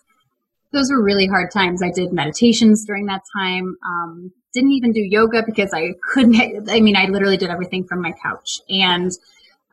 [0.73, 1.82] those were really hard times.
[1.82, 3.75] I did meditations during that time.
[3.86, 6.36] Um, didn't even do yoga because I couldn't.
[6.69, 8.60] I mean, I literally did everything from my couch.
[8.69, 9.12] And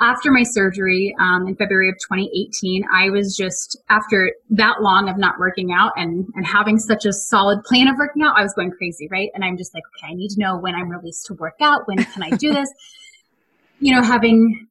[0.00, 5.16] after my surgery um, in February of 2018, I was just after that long of
[5.16, 8.52] not working out and and having such a solid plan of working out, I was
[8.54, 9.30] going crazy, right?
[9.34, 11.86] And I'm just like, okay, I need to know when I'm released to work out.
[11.86, 12.68] When can I do this?
[13.80, 14.66] you know, having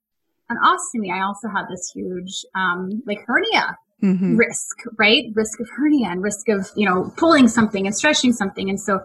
[0.50, 4.36] an ostomy, I also had this huge um, like hernia mm-hmm.
[4.36, 5.26] risk, right?
[5.34, 8.70] Risk of hernia and risk of, you know, pulling something and stretching something.
[8.70, 9.02] And so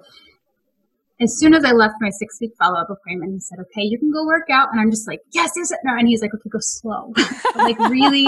[1.21, 3.99] as soon as I left my six week follow up appointment, he said, okay, you
[3.99, 4.69] can go work out.
[4.71, 5.97] And I'm just like, yes, yes, no.
[5.97, 7.13] And he's like, okay, go slow.
[7.57, 8.27] like really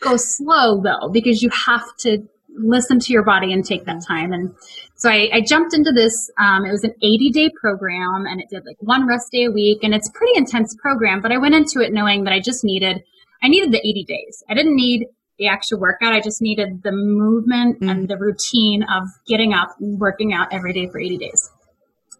[0.00, 2.18] go slow though, because you have to
[2.58, 4.32] listen to your body and take that time.
[4.32, 4.54] And
[4.96, 6.30] so I, I jumped into this.
[6.38, 9.50] Um, it was an 80 day program and it did like one rest day a
[9.50, 9.82] week.
[9.82, 12.64] And it's a pretty intense program, but I went into it knowing that I just
[12.64, 13.02] needed,
[13.42, 14.44] I needed the 80 days.
[14.50, 15.06] I didn't need
[15.38, 16.12] the actual workout.
[16.12, 17.90] I just needed the movement mm.
[17.90, 21.50] and the routine of getting up and working out every day for 80 days.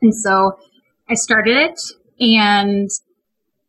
[0.00, 0.58] And so
[1.08, 1.80] I started it
[2.20, 2.88] and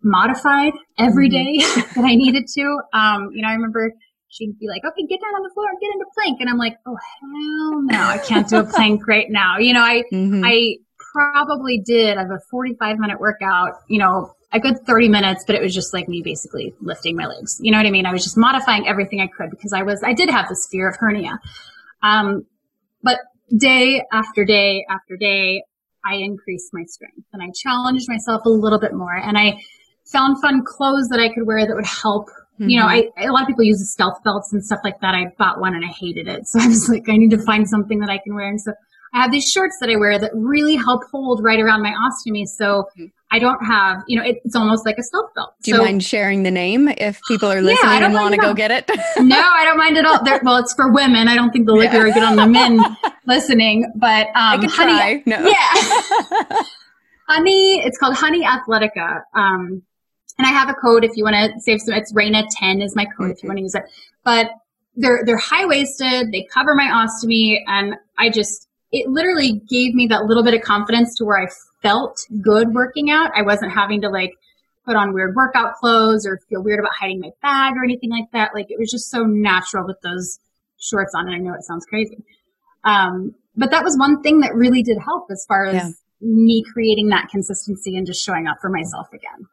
[0.03, 1.79] modified every day mm-hmm.
[2.01, 2.79] that I needed to.
[2.93, 3.91] Um, you know, I remember
[4.29, 6.39] she'd be like, okay, get down on the floor and get into plank.
[6.39, 9.57] And I'm like, oh, hell no, I can't do a plank right now.
[9.57, 10.43] You know, I, mm-hmm.
[10.45, 10.75] I
[11.11, 15.61] probably did as a 45 minute workout, you know, a good 30 minutes, but it
[15.61, 17.59] was just like me basically lifting my legs.
[17.61, 18.05] You know what I mean?
[18.05, 20.89] I was just modifying everything I could because I was, I did have this fear
[20.89, 21.39] of hernia.
[22.01, 22.45] Um,
[23.03, 23.19] but
[23.55, 25.63] day after day after day,
[26.03, 29.61] I increased my strength and I challenged myself a little bit more and I
[30.05, 32.29] found fun clothes that I could wear that would help.
[32.29, 32.69] Mm-hmm.
[32.69, 33.19] You know, mm-hmm.
[33.19, 35.13] I, a lot of people use the stealth belts and stuff like that.
[35.13, 36.47] I bought one and I hated it.
[36.47, 38.49] So I was like, I need to find something that I can wear.
[38.49, 38.73] And so
[39.13, 42.47] I have these shorts that I wear that really help hold right around my ostomy.
[42.47, 43.05] So mm-hmm.
[43.31, 45.53] I don't have, you know, it, it's almost like a stealth belt.
[45.61, 48.41] Do you so, mind sharing the name if people are listening yeah, and want to
[48.41, 48.89] go get it?
[49.19, 50.23] no, I don't mind at all.
[50.23, 51.27] They're, well, it's for women.
[51.27, 52.79] I don't think they'll look very good on the men
[53.27, 55.47] listening, but um, honey, no.
[55.47, 56.61] yeah,
[57.27, 57.81] honey.
[57.83, 59.21] It's called Honey Athletica.
[59.35, 59.83] Um,
[60.39, 61.93] and I have a code if you want to save some.
[61.93, 63.31] It's Raina ten is my code mm-hmm.
[63.31, 63.83] if you want to use it.
[64.23, 64.49] But
[64.95, 66.31] they're they're high waisted.
[66.31, 70.61] They cover my ostomy, and I just it literally gave me that little bit of
[70.61, 71.47] confidence to where I
[71.81, 73.31] felt good working out.
[73.35, 74.31] I wasn't having to like
[74.85, 78.31] put on weird workout clothes or feel weird about hiding my bag or anything like
[78.33, 78.51] that.
[78.53, 80.39] Like it was just so natural with those
[80.79, 81.27] shorts on.
[81.27, 82.23] And I know it sounds crazy.
[82.83, 85.89] Um, but that was one thing that really did help as far as yeah.
[86.21, 89.47] me creating that consistency and just showing up for myself again.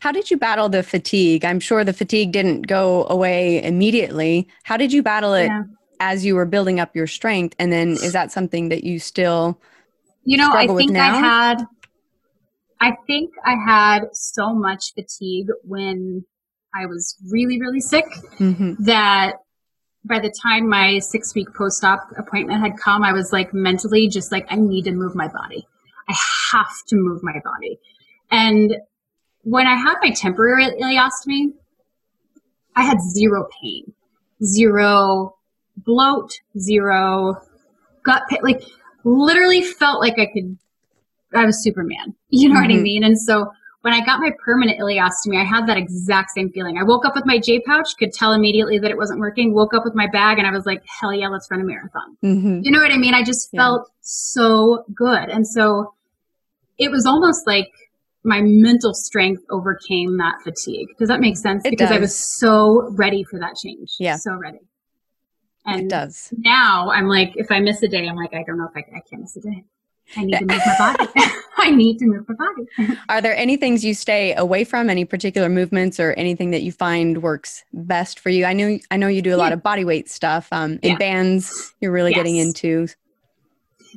[0.00, 1.44] How did you battle the fatigue?
[1.44, 4.48] I'm sure the fatigue didn't go away immediately.
[4.62, 5.62] How did you battle it yeah.
[6.00, 7.56] as you were building up your strength?
[7.58, 9.60] And then is that something that you still
[10.24, 11.64] you know, I think I had
[12.80, 16.24] I think I had so much fatigue when
[16.74, 18.06] I was really, really sick
[18.38, 18.82] mm-hmm.
[18.84, 19.34] that
[20.04, 24.08] by the time my six week post op appointment had come, I was like mentally
[24.08, 25.66] just like, I need to move my body.
[26.08, 26.14] I
[26.52, 27.78] have to move my body.
[28.30, 28.76] And
[29.42, 31.52] when I had my temporary ileostomy,
[32.76, 33.92] I had zero pain,
[34.42, 35.36] zero
[35.76, 37.36] bloat, zero
[38.04, 38.40] gut pain.
[38.42, 38.62] Like
[39.04, 40.58] literally felt like I could,
[41.34, 42.14] I was Superman.
[42.32, 42.62] You know mm-hmm.
[42.62, 42.82] what I mm-hmm.
[42.84, 43.02] mean?
[43.02, 46.76] And so when I got my permanent ileostomy, I had that exact same feeling.
[46.78, 49.74] I woke up with my J pouch, could tell immediately that it wasn't working, woke
[49.74, 52.16] up with my bag, and I was like, hell yeah, let's run a marathon.
[52.22, 52.60] Mm-hmm.
[52.62, 53.14] You know what I mean?
[53.14, 53.62] I just yeah.
[53.62, 55.28] felt so good.
[55.28, 55.94] And so
[56.78, 57.68] it was almost like
[58.22, 60.88] my mental strength overcame that fatigue.
[60.98, 61.64] Does that make sense?
[61.64, 61.96] It because does.
[61.96, 63.94] I was so ready for that change.
[63.98, 64.16] Yeah.
[64.16, 64.60] So ready.
[65.66, 66.32] And it does.
[66.38, 68.80] Now I'm like, if I miss a day, I'm like, I don't know if I,
[68.96, 69.64] I can't miss a day.
[70.16, 71.10] I need to move my body.
[71.56, 72.96] I need to move my body.
[73.08, 74.90] Are there any things you stay away from?
[74.90, 78.44] Any particular movements or anything that you find works best for you?
[78.44, 79.42] I know I know you do a yeah.
[79.42, 80.48] lot of body weight stuff.
[80.52, 80.96] Um, in yeah.
[80.96, 82.18] bands, you're really yes.
[82.18, 82.88] getting into.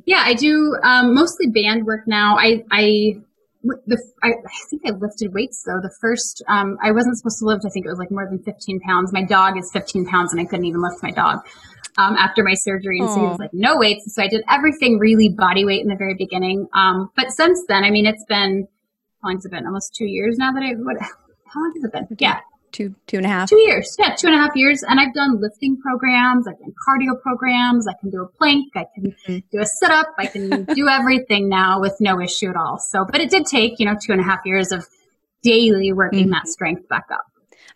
[0.06, 2.36] Yeah, I do um, mostly band work now.
[2.38, 3.16] I, I
[3.64, 5.80] the I, I, think I lifted weights though.
[5.82, 7.64] The first um, I wasn't supposed to lift.
[7.64, 9.12] I think it was like more than 15 pounds.
[9.12, 11.40] My dog is 15 pounds, and I couldn't even lift my dog
[11.98, 13.00] um, after my surgery.
[13.00, 13.14] And Aww.
[13.14, 14.14] so he was like, no weights.
[14.14, 16.68] So I did everything really body weight in the very beginning.
[16.74, 18.68] Um, but since then, I mean, it's been
[19.22, 19.66] how long has it been?
[19.66, 21.00] Almost two years now that I what?
[21.00, 22.06] How long has it been?
[22.18, 22.40] Yeah,
[22.74, 23.48] two two and a half?
[23.48, 23.96] Two years.
[23.98, 24.82] Yeah two and a half years.
[24.82, 26.46] And i've done lifting programs.
[26.46, 27.86] I've done cardio programs.
[27.86, 28.72] I can do a plank.
[28.74, 29.38] I can mm-hmm.
[29.50, 30.08] do a sit-up.
[30.18, 32.78] I can do everything now with no issue at all.
[32.78, 34.86] So but it did take you know two and a half years of
[35.42, 36.32] daily working mm-hmm.
[36.32, 37.24] that strength back up.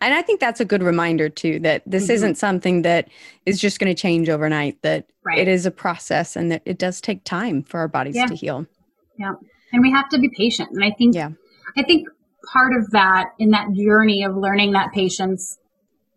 [0.01, 2.13] And i think that's a good reminder too that this mm-hmm.
[2.13, 3.09] isn't something that
[3.45, 5.39] is just going to change overnight that right.
[5.39, 8.27] it is a process and that it does take time for our bodies yeah.
[8.27, 8.65] to heal.
[9.17, 9.33] Yeah.
[9.71, 10.69] And we have to be patient.
[10.71, 11.29] And i think yeah.
[11.77, 12.07] I think
[12.51, 15.57] part of that in that journey of learning that patience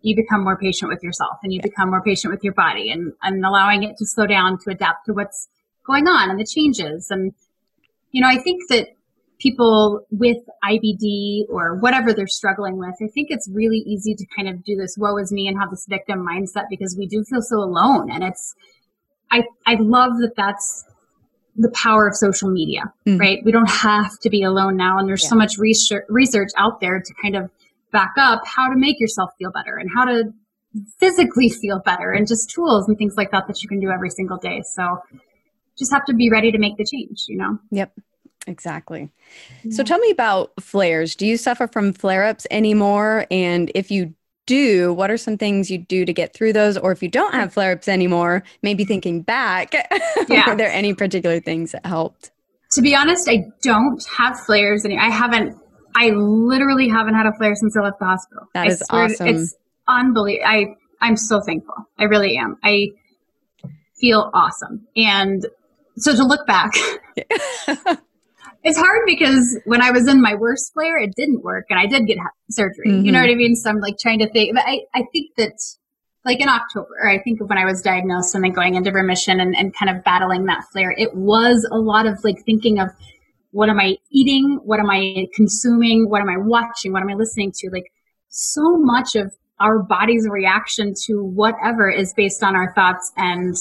[0.02, 3.12] you become more patient with yourself and you become more patient with your body and,
[3.22, 5.48] and allowing it to slow down to adapt to what's
[5.86, 7.08] going on and the changes.
[7.08, 7.32] And
[8.12, 8.88] you know i think that
[9.38, 14.48] people with ibd or whatever they're struggling with i think it's really easy to kind
[14.48, 17.42] of do this woe is me and have this victim mindset because we do feel
[17.42, 18.10] so alone.
[18.10, 18.54] And it's
[19.30, 20.84] i i love that that's
[21.56, 23.18] the power of social media, mm.
[23.18, 23.44] right?
[23.44, 24.98] We don't have to be alone now.
[24.98, 25.30] And there's yeah.
[25.30, 27.50] so much research, research out there to kind of
[27.92, 30.32] back up how to make yourself feel better and how to
[30.98, 34.08] physically feel better and just tools and things like that that you can do every
[34.08, 34.62] single day.
[34.64, 34.98] So
[35.78, 37.58] just have to be ready to make the change, you know?
[37.70, 37.92] Yep.
[38.46, 39.10] Exactly.
[39.62, 39.76] Yeah.
[39.76, 41.14] So tell me about flares.
[41.14, 43.26] Do you suffer from flare ups anymore?
[43.30, 44.14] And if you
[44.46, 46.76] do, what are some things you do to get through those?
[46.76, 48.88] Or if you don't have flare ups anymore, maybe mm-hmm.
[48.88, 49.74] thinking back,
[50.28, 50.50] yeah.
[50.50, 52.30] are there any particular things that helped?
[52.72, 54.84] To be honest, I don't have flares.
[54.84, 55.04] anymore.
[55.04, 55.56] I haven't,
[55.94, 58.46] I literally haven't had a flare since I left the hospital.
[58.54, 59.28] That is awesome.
[59.28, 59.54] It's
[59.88, 60.46] unbelievable.
[60.48, 60.66] I,
[61.00, 61.74] I'm so thankful.
[61.98, 62.56] I really am.
[62.64, 62.86] I
[64.00, 64.86] feel awesome.
[64.96, 65.46] And
[65.96, 66.72] so to look back,
[68.64, 71.86] it's hard because when I was in my worst flare, it didn't work, and I
[71.86, 72.18] did get
[72.50, 72.88] surgery.
[72.88, 73.04] Mm-hmm.
[73.06, 73.28] You know mm-hmm.
[73.28, 73.56] what I mean?
[73.56, 74.54] So I'm like trying to think.
[74.54, 75.58] But I, I think that
[76.24, 79.40] like in October, I think of when I was diagnosed and then going into remission
[79.40, 82.90] and, and kind of battling that flare, it was a lot of like thinking of
[83.50, 84.60] what am I eating?
[84.64, 86.08] What am I consuming?
[86.08, 86.92] What am I watching?
[86.92, 87.70] What am I listening to?
[87.70, 87.92] Like
[88.28, 93.54] so much of our body's reaction to whatever is based on our thoughts and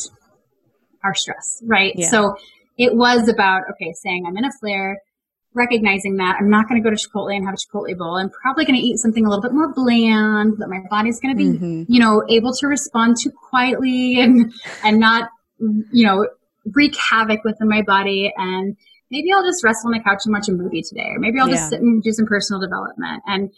[1.03, 1.93] our stress, right?
[1.95, 2.09] Yeah.
[2.09, 2.35] So
[2.77, 4.99] it was about, okay, saying I'm in a flare,
[5.53, 8.15] recognizing that I'm not going to go to Chipotle and have a Chipotle bowl.
[8.15, 11.35] I'm probably going to eat something a little bit more bland that my body's going
[11.35, 11.83] to be, mm-hmm.
[11.91, 14.53] you know, able to respond to quietly and,
[14.83, 15.29] and not,
[15.59, 16.27] you know,
[16.73, 18.33] wreak havoc within my body.
[18.37, 18.77] And
[19.09, 21.49] maybe I'll just rest on the couch and watch a movie today, or maybe I'll
[21.49, 21.55] yeah.
[21.55, 23.51] just sit and do some personal development and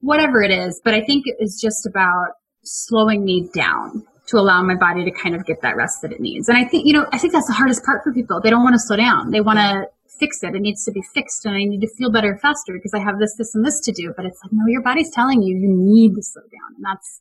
[0.00, 0.80] whatever it is.
[0.84, 5.10] But I think it is just about slowing me down to allow my body to
[5.10, 6.48] kind of get that rest that it needs.
[6.48, 8.40] And I think, you know, I think that's the hardest part for people.
[8.40, 9.30] They don't want to slow down.
[9.30, 10.54] They want to fix it.
[10.54, 13.18] It needs to be fixed and I need to feel better faster because I have
[13.18, 14.12] this, this, and this to do.
[14.16, 16.76] But it's like, no, your body's telling you you need to slow down.
[16.76, 17.20] And that's,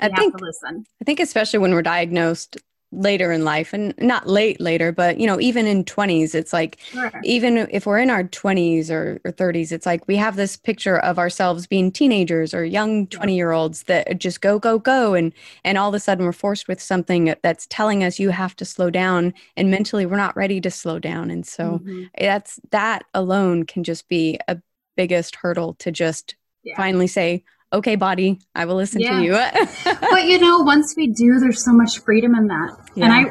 [0.00, 0.86] I think, have to listen.
[1.00, 2.56] I think especially when we're diagnosed
[2.94, 6.78] later in life and not late later but you know even in 20s it's like
[6.80, 7.10] sure.
[7.22, 10.98] even if we're in our 20s or, or 30s it's like we have this picture
[11.00, 15.32] of ourselves being teenagers or young 20 year olds that just go go go and
[15.64, 18.64] and all of a sudden we're forced with something that's telling us you have to
[18.64, 22.04] slow down and mentally we're not ready to slow down and so mm-hmm.
[22.18, 24.58] that's that alone can just be a
[24.96, 26.76] biggest hurdle to just yeah.
[26.76, 27.42] finally say
[27.74, 29.18] okay, body, I will listen yeah.
[29.18, 29.32] to you.
[30.10, 32.76] but you know, once we do, there's so much freedom in that.
[32.94, 33.04] Yeah.
[33.04, 33.24] And I,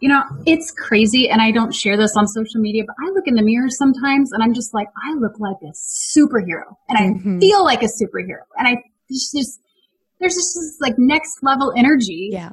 [0.00, 1.28] you know, it's crazy.
[1.28, 4.32] And I don't share this on social media, but I look in the mirror sometimes
[4.32, 7.40] and I'm just like, I look like a superhero and I mm-hmm.
[7.40, 8.44] feel like a superhero.
[8.56, 8.76] And I
[9.10, 9.60] just,
[10.20, 12.30] there's just this like next level energy.
[12.32, 12.50] Yeah.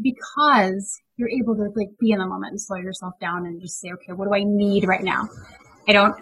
[0.00, 3.80] Because you're able to like be in the moment and slow yourself down and just
[3.80, 5.28] say, okay, what do I need right now?
[5.86, 6.16] I don't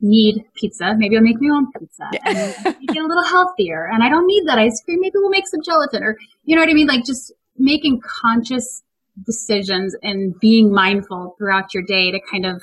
[0.00, 0.94] need pizza.
[0.96, 3.88] Maybe I'll make my own pizza and get a little healthier.
[3.92, 4.98] And I don't need that ice cream.
[5.00, 6.86] Maybe we'll make some gelatin or, you know what I mean?
[6.86, 8.82] Like just making conscious
[9.26, 12.62] decisions and being mindful throughout your day to kind of,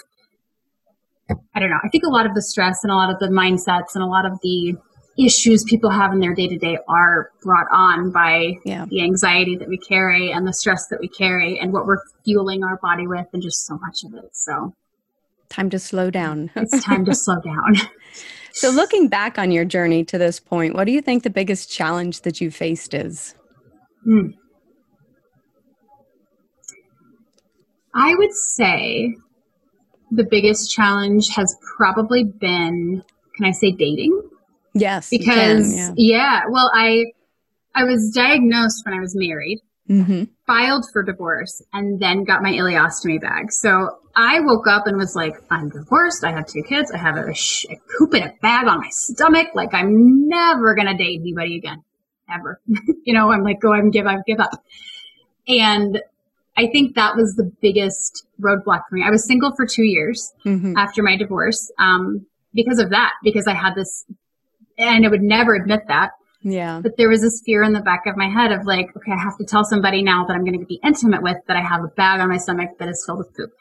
[1.54, 1.80] I don't know.
[1.84, 4.08] I think a lot of the stress and a lot of the mindsets and a
[4.08, 4.76] lot of the
[5.20, 8.86] issues people have in their day to day are brought on by yeah.
[8.90, 12.64] the anxiety that we carry and the stress that we carry and what we're fueling
[12.64, 14.30] our body with and just so much of it.
[14.34, 14.74] So
[15.50, 16.52] time to slow down.
[16.56, 17.76] it's time to slow down.
[18.52, 21.72] so, looking back on your journey to this point, what do you think the biggest
[21.72, 23.36] challenge that you faced is?
[24.04, 24.28] Hmm.
[27.94, 29.16] I would say
[30.12, 33.04] the biggest challenge has probably been
[33.36, 34.20] can I say dating?
[34.74, 35.10] Yes.
[35.10, 35.94] Because yeah.
[35.96, 37.06] yeah, well I
[37.76, 40.24] I was diagnosed when I was married mm-hmm.
[40.46, 43.52] filed for divorce, and then got my ileostomy bag.
[43.52, 46.24] So I woke up and was like, I'm divorced.
[46.24, 46.92] I have two kids.
[46.92, 49.50] I have a, sh- a poop in a bag on my stomach.
[49.54, 51.84] Like I'm never going to date anybody again,
[52.28, 52.60] ever.
[53.06, 54.64] you know, I'm like, go ahead and give up, give up.
[55.48, 56.02] And
[56.58, 59.04] I think that was the biggest roadblock for me.
[59.06, 60.76] I was single for two years mm-hmm.
[60.76, 64.04] after my divorce um, because of that, because I had this,
[64.80, 66.14] and I would never admit that.
[66.42, 66.80] Yeah.
[66.82, 69.22] But there was this fear in the back of my head of like, okay, I
[69.22, 71.84] have to tell somebody now that I'm going to be intimate with that I have
[71.84, 73.52] a bag on my stomach that is filled with poop.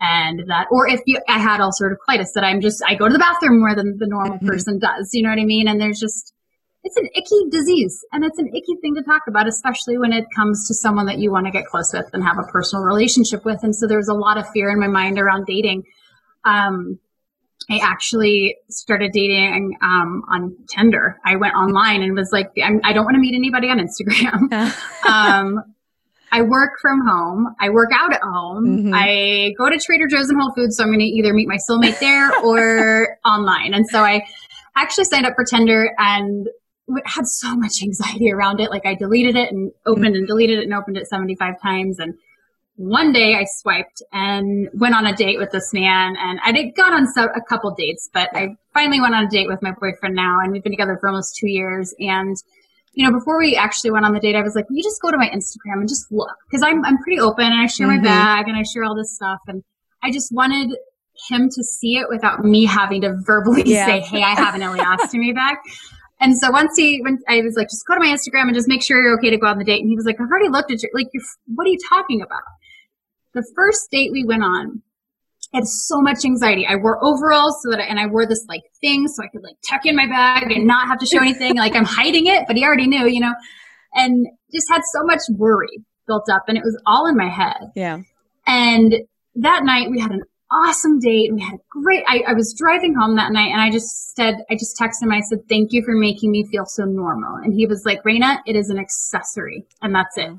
[0.00, 3.12] And that, or if you, I had ulcerative colitis, that I'm just, I go to
[3.12, 4.46] the bathroom more than the normal mm-hmm.
[4.46, 5.10] person does.
[5.12, 5.68] You know what I mean?
[5.68, 6.34] And there's just,
[6.82, 10.26] it's an icky disease and it's an icky thing to talk about, especially when it
[10.36, 13.44] comes to someone that you want to get close with and have a personal relationship
[13.44, 13.62] with.
[13.62, 15.84] And so there's a lot of fear in my mind around dating.
[16.44, 16.98] Um,
[17.70, 21.18] I actually started dating um, on Tinder.
[21.24, 23.78] I went online and was like, I'm, I do not want to meet anybody on
[23.78, 24.74] Instagram.
[25.08, 25.73] um,
[26.34, 27.54] I work from home.
[27.60, 28.64] I work out at home.
[28.66, 28.92] Mm-hmm.
[28.92, 30.76] I go to Trader Joe's and Whole Foods.
[30.76, 33.72] So I'm going to either meet my soulmate there or online.
[33.72, 34.26] And so I
[34.74, 36.48] actually signed up for Tinder and
[37.04, 38.70] had so much anxiety around it.
[38.70, 40.14] Like I deleted it and opened mm-hmm.
[40.16, 42.00] and deleted it and opened it 75 times.
[42.00, 42.14] And
[42.74, 46.74] one day I swiped and went on a date with this man and I did
[46.74, 49.70] gone on so, a couple dates, but I finally went on a date with my
[49.70, 51.94] boyfriend now and we've been together for almost two years.
[52.00, 52.34] And,
[52.94, 55.10] you know, before we actually went on the date, I was like, you just go
[55.10, 56.36] to my Instagram and just look.
[56.50, 58.02] Cause I'm, I'm pretty open and I share mm-hmm.
[58.02, 59.40] my bag and I share all this stuff.
[59.46, 59.62] And
[60.02, 60.76] I just wanted
[61.28, 63.86] him to see it without me having to verbally yeah.
[63.86, 65.56] say, Hey, I have an ileostomy bag.
[66.20, 68.68] And so once he, when I was like, just go to my Instagram and just
[68.68, 69.80] make sure you're okay to go on the date.
[69.80, 70.88] And he was like, I've already looked at you.
[70.94, 71.08] Like,
[71.46, 72.42] what are you talking about?
[73.34, 74.82] The first date we went on,
[75.54, 76.66] had so much anxiety.
[76.66, 79.42] I wore overalls so that, I, and I wore this like thing so I could
[79.42, 81.56] like tuck in my bag and not have to show anything.
[81.56, 83.34] like I'm hiding it, but he already knew, you know,
[83.94, 87.70] and just had so much worry built up and it was all in my head.
[87.74, 88.00] Yeah.
[88.46, 88.94] And
[89.36, 91.32] that night we had an awesome date.
[91.32, 94.44] We had a great, I, I, was driving home that night and I just said,
[94.50, 95.12] I just texted him.
[95.12, 97.36] I said, thank you for making me feel so normal.
[97.36, 100.30] And he was like, Raina, it is an accessory and that's it.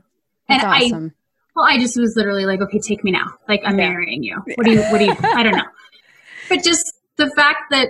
[0.47, 1.13] That's and awesome.
[1.13, 1.24] I,
[1.55, 3.37] well, I just was literally like, okay, take me now.
[3.47, 3.89] Like I'm yeah.
[3.89, 4.41] marrying you.
[4.55, 5.63] What do you, what do you, I don't know.
[6.47, 7.87] But just the fact that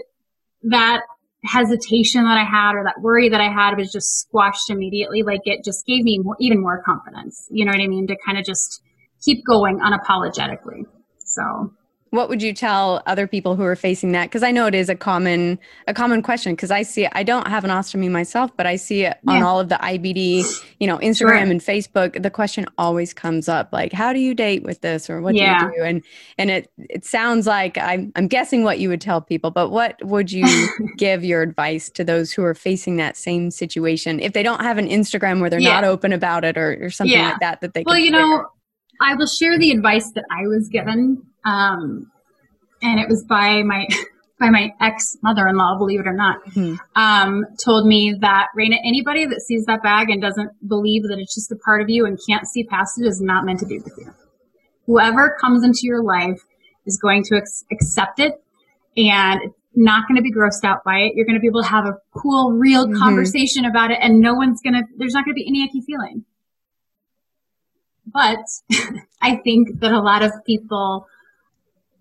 [0.64, 1.02] that
[1.44, 5.24] hesitation that I had or that worry that I had was just squashed immediately.
[5.24, 7.48] Like it just gave me more, even more confidence.
[7.52, 8.08] You know what I mean?
[8.08, 8.82] To kind of just
[9.22, 10.86] keep going unapologetically.
[11.20, 11.74] So
[12.16, 14.90] what would you tell other people who are facing that because i know it is
[14.90, 18.52] a common a common question because i see it i don't have an ostomy myself
[18.56, 19.34] but i see it yeah.
[19.34, 21.36] on all of the ibd you know instagram sure.
[21.36, 25.22] and facebook the question always comes up like how do you date with this or
[25.22, 25.60] what yeah.
[25.60, 26.04] do you do and
[26.38, 29.98] and it it sounds like i'm i'm guessing what you would tell people but what
[30.04, 30.46] would you
[30.98, 34.78] give your advice to those who are facing that same situation if they don't have
[34.78, 35.74] an instagram where they're yeah.
[35.74, 38.46] not open about it or, or something like that that they well you know
[39.02, 42.12] I will share the advice that I was given um,
[42.82, 43.88] and it was by my
[44.40, 46.76] by my ex mother in law, believe it or not, mm-hmm.
[47.02, 51.34] um, told me that Raina, anybody that sees that bag and doesn't believe that it's
[51.34, 53.80] just a part of you and can't see past it is not meant to be
[53.80, 54.14] with you.
[54.88, 56.42] Whoever comes into your life
[56.86, 58.44] is going to ex- accept it
[58.98, 59.40] and
[59.74, 61.14] not going to be grossed out by it.
[61.16, 62.98] You're going to be able to have a cool, real mm-hmm.
[62.98, 64.84] conversation about it, and no one's going to.
[64.98, 66.26] There's not going to be any icky feeling.
[68.06, 68.40] But
[69.22, 71.08] I think that a lot of people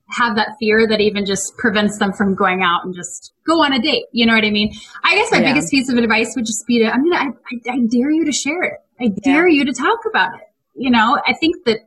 [0.08, 3.72] have that fear that even just prevents them from going out and just go on
[3.72, 4.04] a date.
[4.12, 4.72] You know what I mean?
[5.02, 5.52] I guess my yeah.
[5.52, 8.24] biggest piece of advice would just be to, I mean, I, I, I dare you
[8.26, 8.74] to share it.
[9.00, 9.58] I dare yeah.
[9.58, 10.46] you to talk about it.
[10.74, 11.80] You know, I think that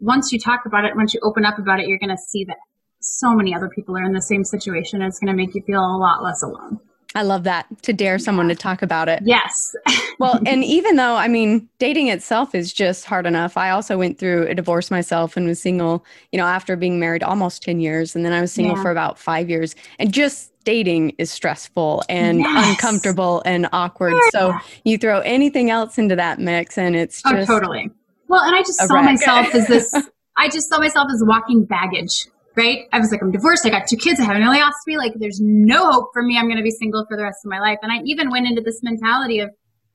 [0.00, 2.44] once you talk about it, once you open up about it, you're going to see
[2.44, 2.58] that
[3.00, 5.02] so many other people are in the same situation.
[5.02, 6.80] And It's going to make you feel a lot less alone.
[7.14, 9.22] I love that to dare someone to talk about it.
[9.24, 9.74] Yes.
[10.18, 14.18] well, and even though, I mean, dating itself is just hard enough, I also went
[14.18, 18.16] through a divorce myself and was single, you know, after being married almost 10 years.
[18.16, 18.82] And then I was single yeah.
[18.82, 19.74] for about five years.
[19.98, 22.68] And just dating is stressful and yes.
[22.68, 24.14] uncomfortable and awkward.
[24.14, 24.28] Yeah.
[24.30, 27.50] So you throw anything else into that mix and it's oh, just.
[27.50, 27.90] Oh, totally.
[28.28, 29.04] Well, and I just saw wreck.
[29.04, 29.94] myself as this,
[30.38, 32.86] I just saw myself as walking baggage right?
[32.92, 33.66] I was like, I'm divorced.
[33.66, 34.20] I got two kids.
[34.20, 34.96] I have an ileostomy.
[34.96, 36.38] Like, there's no hope for me.
[36.38, 37.78] I'm going to be single for the rest of my life.
[37.82, 39.50] And I even went into this mentality of,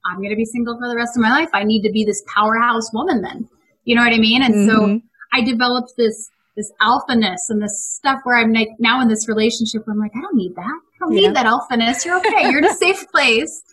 [0.05, 1.49] I'm going to be single for the rest of my life.
[1.53, 3.47] I need to be this powerhouse woman then.
[3.83, 4.41] You know what I mean?
[4.41, 4.69] And mm-hmm.
[4.69, 5.01] so
[5.33, 9.85] I developed this, this alphaness and this stuff where I'm like now in this relationship
[9.85, 10.61] where I'm like, I don't need that.
[10.61, 11.27] I don't yeah.
[11.27, 12.05] need that alphaness.
[12.05, 12.49] You're okay.
[12.49, 13.63] You're in a safe place.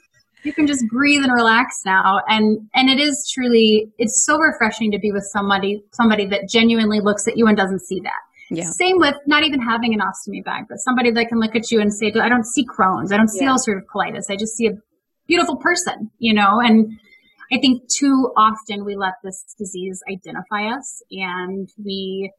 [0.43, 2.21] You can just breathe and relax now.
[2.29, 7.01] And, and it is truly, it's so refreshing to be with somebody, somebody that genuinely
[7.01, 8.21] looks at you and doesn't see that
[8.51, 8.71] yeah.
[8.71, 11.81] Same with not even having an ostomy bag, but somebody that can look at you
[11.81, 13.13] and say, I don't see Crohn's.
[13.13, 13.55] I don't see yeah.
[13.55, 14.25] ulcerative colitis.
[14.31, 14.73] I just see a
[15.27, 16.61] beautiful person, you know?
[16.61, 16.99] And
[17.53, 22.33] I think too often we let this disease identify us and we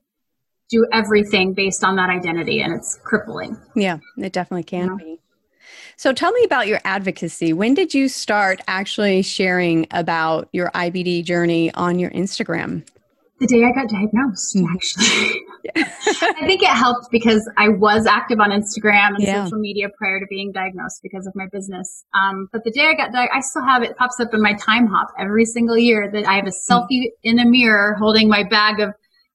[0.69, 3.57] do everything based on that identity and it's crippling.
[3.75, 4.95] Yeah, it definitely can yeah.
[5.05, 5.19] be.
[5.97, 7.53] So tell me about your advocacy.
[7.53, 12.85] When did you start actually sharing about your IBD journey on your Instagram?
[13.39, 14.73] The day I got diagnosed, mm-hmm.
[14.73, 15.41] actually.
[15.75, 19.43] I think it helped because I was active on Instagram and yeah.
[19.43, 22.05] social media prior to being diagnosed because of my business.
[22.13, 24.53] Um, but the day I got diagnosed, I still have it pops up in my
[24.53, 26.69] time hop every single year that I have a mm.
[26.69, 27.29] selfie mm-hmm.
[27.29, 28.93] in a mirror holding my bag of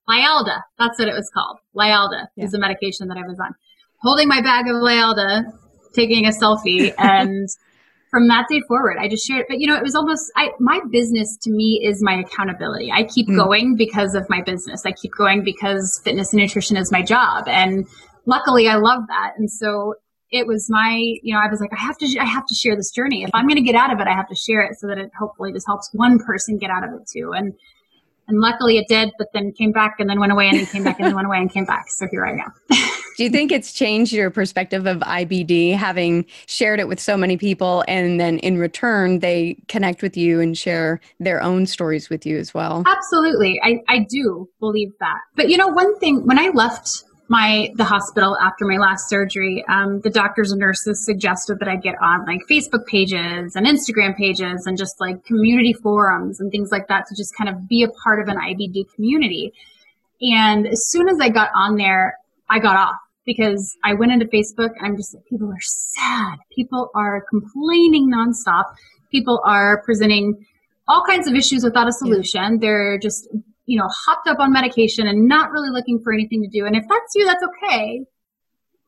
[0.09, 0.63] Lialda.
[0.79, 1.59] That's what it was called.
[1.77, 2.45] Lialda yeah.
[2.45, 3.55] is the medication that I was on.
[4.03, 5.45] Holding my bag of Lialda,
[5.93, 7.49] taking a selfie, and
[8.11, 9.47] from that day forward, I just shared.
[9.49, 12.91] But you know, it was almost I my business to me is my accountability.
[12.93, 13.37] I keep mm.
[13.37, 14.85] going because of my business.
[14.85, 17.87] I keep going because fitness and nutrition is my job, and
[18.27, 19.33] luckily, I love that.
[19.37, 19.95] And so
[20.33, 20.93] it was my
[21.25, 23.31] you know i was like i have to i have to share this journey if
[23.35, 25.11] i'm going to get out of it i have to share it so that it
[25.19, 27.53] hopefully just helps one person get out of it too and
[28.31, 30.85] and luckily it did, but then came back and then went away and then came
[30.85, 31.91] back and then went away and came back.
[31.91, 32.55] So here I am.
[33.21, 37.37] Do you think it's changed your perspective of IBD having shared it with so many
[37.37, 42.25] people and then in return they connect with you and share their own stories with
[42.25, 42.83] you as well?
[42.87, 43.61] Absolutely.
[43.63, 45.19] I, I do believe that.
[45.37, 49.67] But you know, one thing, when I left my the hospital after my last surgery,
[49.69, 54.17] um, the doctors and nurses suggested that I get on like Facebook pages and Instagram
[54.17, 57.83] pages and just like community forums and things like that to just kind of be
[57.83, 59.53] a part of an IBD community.
[60.23, 62.17] And as soon as I got on there,
[62.49, 62.97] I got off
[63.31, 66.39] because I went into Facebook and I'm just like, people are sad.
[66.55, 68.65] People are complaining nonstop.
[69.13, 70.47] People are presenting
[70.89, 72.59] all kinds of issues without a solution.
[72.59, 73.29] They're just
[73.71, 76.67] you know, hopped up on medication and not really looking for anything to do.
[76.67, 78.05] And if that's you, that's okay,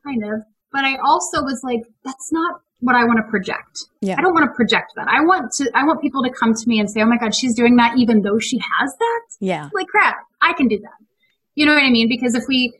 [0.05, 0.41] kind of.
[0.73, 3.85] But I also was like, that's not what I want to project.
[4.01, 4.15] Yeah.
[4.17, 5.07] I don't want to project that.
[5.07, 7.33] I want to I want people to come to me and say, "Oh my god,
[7.33, 9.69] she's doing that even though she has that?" Yeah.
[9.73, 10.99] Like crap, I can do that.
[11.55, 12.09] You know what I mean?
[12.09, 12.73] Because if we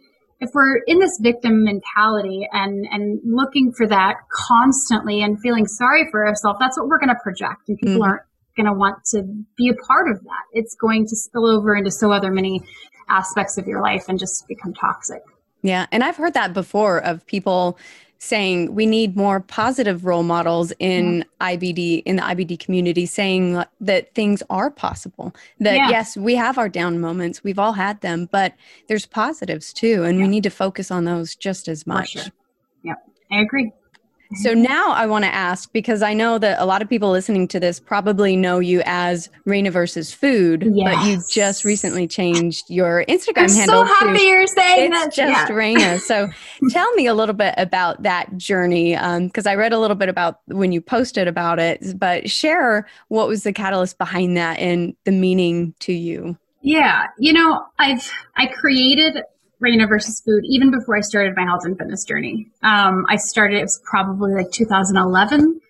[0.44, 6.10] if we're in this victim mentality and and looking for that constantly and feeling sorry
[6.12, 8.06] for ourselves, that's what we're going to project and people mm.
[8.06, 8.22] aren't
[8.58, 9.24] going to want to
[9.58, 10.44] be a part of that.
[10.52, 12.62] It's going to spill over into so other many
[13.10, 15.22] aspects of your life and just become toxic.
[15.62, 15.88] Yeah.
[15.92, 17.78] And I've heard that before of people
[18.24, 21.58] saying we need more positive role models in yeah.
[21.58, 25.90] IBD in the IBD community saying that things are possible that yeah.
[25.90, 28.54] yes we have our down moments we've all had them but
[28.88, 30.24] there's positives too and yeah.
[30.24, 32.12] we need to focus on those just as much.
[32.12, 32.24] Sure.
[32.84, 32.98] Yep.
[33.32, 33.74] I agree.
[34.36, 34.64] So mm-hmm.
[34.64, 37.60] now I want to ask because I know that a lot of people listening to
[37.60, 40.96] this probably know you as Raina versus Food, yes.
[40.96, 43.86] but you just recently changed your Instagram I'm handle.
[43.86, 45.28] So happy to, you're saying that it's that.
[45.28, 45.56] just yeah.
[45.56, 46.00] Raina.
[46.14, 46.30] So
[46.70, 50.10] tell me a little bit about that journey because um, I read a little bit
[50.10, 54.96] about when you posted about it, but share what was the catalyst behind that and
[55.06, 56.38] the meaning to you.
[56.62, 59.22] Yeah, you know, I've I created
[59.64, 62.48] Raina versus food even before I started my health and fitness journey.
[62.62, 65.62] Um, I started, it was probably like 2011.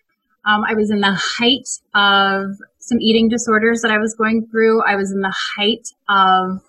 [0.45, 4.83] Um, I was in the height of some eating disorders that I was going through.
[4.83, 6.61] I was in the height of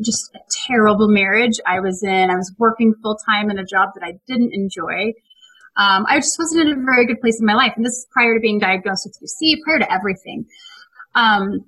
[0.00, 1.60] just a terrible marriage.
[1.66, 5.12] I was in, I was working full time in a job that I didn't enjoy.
[5.76, 7.72] Um, I just wasn't in a very good place in my life.
[7.76, 10.46] And this is prior to being diagnosed with UC, prior to everything.
[11.14, 11.64] Um,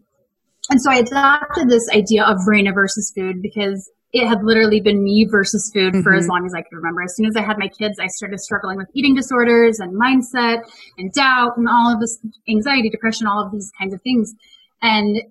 [0.71, 5.03] and so I adopted this idea of Raina versus food because it had literally been
[5.03, 6.03] me versus food mm-hmm.
[6.03, 6.33] for as mm-hmm.
[6.33, 7.03] long as I could remember.
[7.03, 10.63] As soon as I had my kids, I started struggling with eating disorders and mindset
[10.99, 14.35] and doubt and all of this anxiety, depression, all of these kinds of things.
[14.83, 15.23] And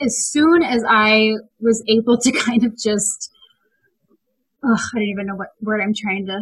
[0.00, 3.30] as soon as I was able to kind of just,
[4.64, 6.40] oh, I don't even know what word I'm trying to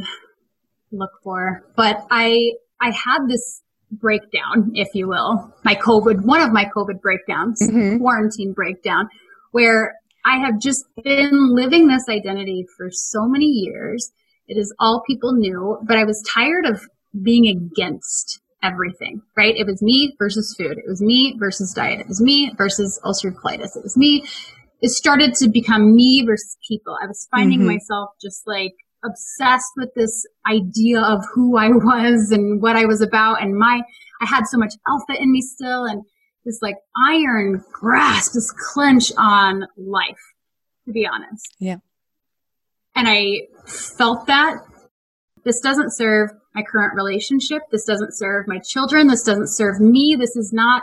[0.93, 3.62] look for, but I, I had this
[3.93, 7.99] breakdown, if you will, my COVID, one of my COVID breakdowns, mm-hmm.
[7.99, 9.09] quarantine breakdown,
[9.51, 14.10] where I have just been living this identity for so many years.
[14.46, 16.82] It is all people knew, but I was tired of
[17.22, 19.56] being against everything, right?
[19.56, 20.78] It was me versus food.
[20.78, 22.00] It was me versus diet.
[22.00, 23.76] It was me versus ulcerative colitis.
[23.76, 24.24] It was me.
[24.82, 26.96] It started to become me versus people.
[27.02, 27.68] I was finding mm-hmm.
[27.68, 33.00] myself just like obsessed with this idea of who I was and what I was
[33.00, 33.42] about.
[33.42, 33.82] And my,
[34.20, 35.84] I had so much alpha in me still.
[35.84, 36.02] And
[36.45, 40.20] this like iron grasp, this clench on life,
[40.86, 41.55] to be honest.
[41.59, 41.76] Yeah.
[42.95, 44.59] And I felt that
[45.45, 47.62] this doesn't serve my current relationship.
[47.70, 49.07] This doesn't serve my children.
[49.07, 50.16] This doesn't serve me.
[50.18, 50.82] This is not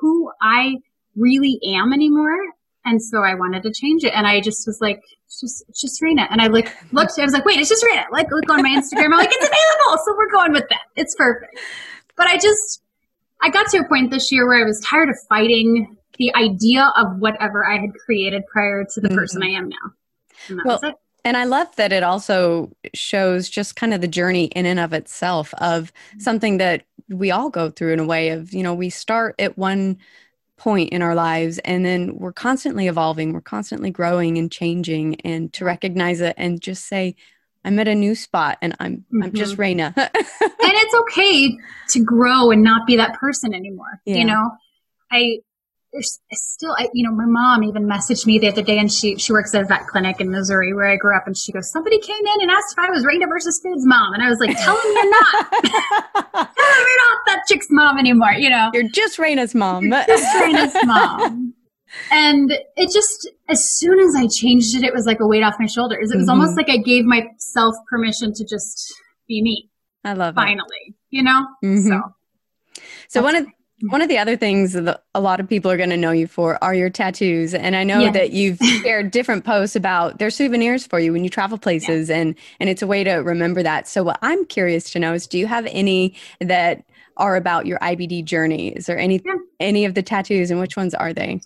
[0.00, 0.76] who I
[1.16, 2.36] really am anymore.
[2.84, 4.14] And so I wanted to change it.
[4.14, 6.26] And I just was like, it's just, it's just Raina.
[6.30, 8.04] And I like looked, I was like, wait, it's just Raina.
[8.10, 9.06] Like look on my Instagram.
[9.06, 10.02] I'm like, it's available.
[10.04, 10.82] So we're going with that.
[10.96, 11.58] It's perfect.
[12.16, 12.82] But I just,
[13.42, 16.92] I got to a point this year where I was tired of fighting the idea
[16.96, 19.16] of whatever I had created prior to the mm-hmm.
[19.16, 19.76] person I am now.
[20.48, 20.80] And well,
[21.24, 24.92] and I love that it also shows just kind of the journey in and of
[24.92, 26.20] itself of mm-hmm.
[26.20, 29.58] something that we all go through in a way of, you know, we start at
[29.58, 29.98] one
[30.56, 35.52] point in our lives and then we're constantly evolving, we're constantly growing and changing and
[35.54, 37.16] to recognize it and just say,
[37.64, 39.22] I'm at a new spot and I'm mm-hmm.
[39.24, 39.80] I'm just mm-hmm.
[39.80, 39.96] Raina.
[39.96, 40.12] and
[40.60, 41.56] it's okay
[41.90, 44.00] to grow and not be that person anymore.
[44.04, 44.16] Yeah.
[44.16, 44.50] You know,
[45.10, 45.40] I
[45.92, 49.16] there's still, I, you know, my mom even messaged me the other day, and she
[49.16, 51.70] she works at a vet clinic in Missouri where I grew up, and she goes,
[51.70, 54.38] "Somebody came in and asked if I was Raina versus Foods mom," and I was
[54.38, 55.50] like, "Tell them you're not.
[55.52, 59.86] Tell them you're not that chick's mom anymore." You know, you're just Raina's mom.
[59.86, 61.54] You're just Raina's mom.
[62.10, 65.54] And it just, as soon as I changed it, it was like a weight off
[65.58, 66.10] my shoulders.
[66.10, 66.40] It was mm-hmm.
[66.40, 68.92] almost like I gave myself permission to just
[69.26, 69.68] be me.
[70.04, 70.58] I love finally, it.
[70.60, 71.46] Finally, you know.
[71.64, 71.88] Mm-hmm.
[71.88, 73.46] So, so one of
[73.82, 76.26] one of the other things that a lot of people are going to know you
[76.26, 77.54] for are your tattoos.
[77.54, 78.14] And I know yes.
[78.14, 82.34] that you've shared different posts about their souvenirs for you when you travel places and
[82.58, 83.88] and it's a way to remember that.
[83.88, 86.84] So what I'm curious to know is do you have any that
[87.16, 88.68] are about your IBD journey?
[88.68, 89.36] Is there any yeah.
[89.58, 91.40] any of the tattoos and which ones are they?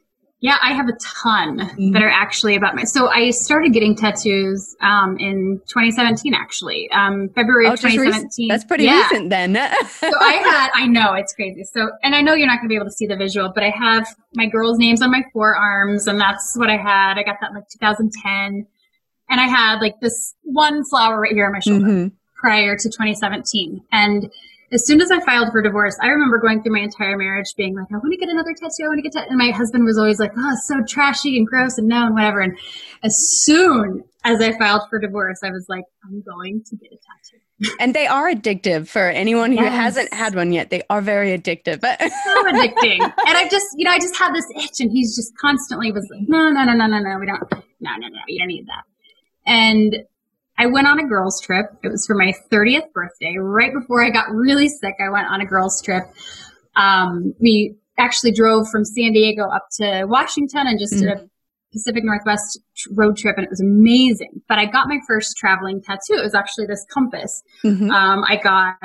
[0.45, 1.93] Yeah, I have a ton mm-hmm.
[1.93, 2.85] that are actually about my.
[2.85, 8.49] So I started getting tattoos um, in 2017, actually, um, February oh, of 2017.
[8.49, 9.05] That's pretty yeah.
[9.05, 9.55] recent then.
[9.87, 11.65] so I had, I know it's crazy.
[11.65, 13.65] So, and I know you're not going to be able to see the visual, but
[13.65, 17.17] I have my girls' names on my forearms, and that's what I had.
[17.17, 18.67] I got that in like 2010,
[19.31, 22.09] and I had like this one flower right here on my shoulder mm-hmm.
[22.35, 24.31] prior to 2017, and
[24.75, 27.77] as soon as I filed for divorce, I remember going through my entire marriage being
[27.77, 28.85] like, I want to get another tattoo.
[28.85, 29.29] I want to get tattoo.
[29.31, 32.15] And my husband was always like, oh, it's so trashy and gross and no and
[32.15, 32.41] whatever.
[32.41, 32.59] And
[33.05, 36.97] as soon as I filed for divorce, I was like, I'm going to get a
[36.97, 37.77] tattoo.
[37.81, 39.73] and they are addictive for anyone who yes.
[39.73, 40.71] hasn't had one yet.
[40.71, 41.81] They are very addictive.
[41.81, 43.01] so addicting.
[43.01, 46.09] And I just, you know, I just had this itch and he's just constantly was
[46.11, 47.41] like, no, no, no, no, no, no, we don't,
[47.81, 48.83] no, no, no, you don't need that.
[49.47, 50.05] And
[50.57, 51.67] I went on a girls' trip.
[51.83, 53.37] It was for my 30th birthday.
[53.39, 56.05] Right before I got really sick, I went on a girls' trip.
[56.77, 61.03] Um, we actually drove from San Diego up to Washington and just mm-hmm.
[61.03, 61.27] did a mm-hmm.
[61.73, 62.61] Pacific Northwest
[62.93, 64.41] road trip, and it was amazing.
[64.49, 66.15] But I got my first traveling tattoo.
[66.15, 67.43] It was actually this compass.
[67.65, 67.91] Mm-hmm.
[67.91, 68.77] Um, I got,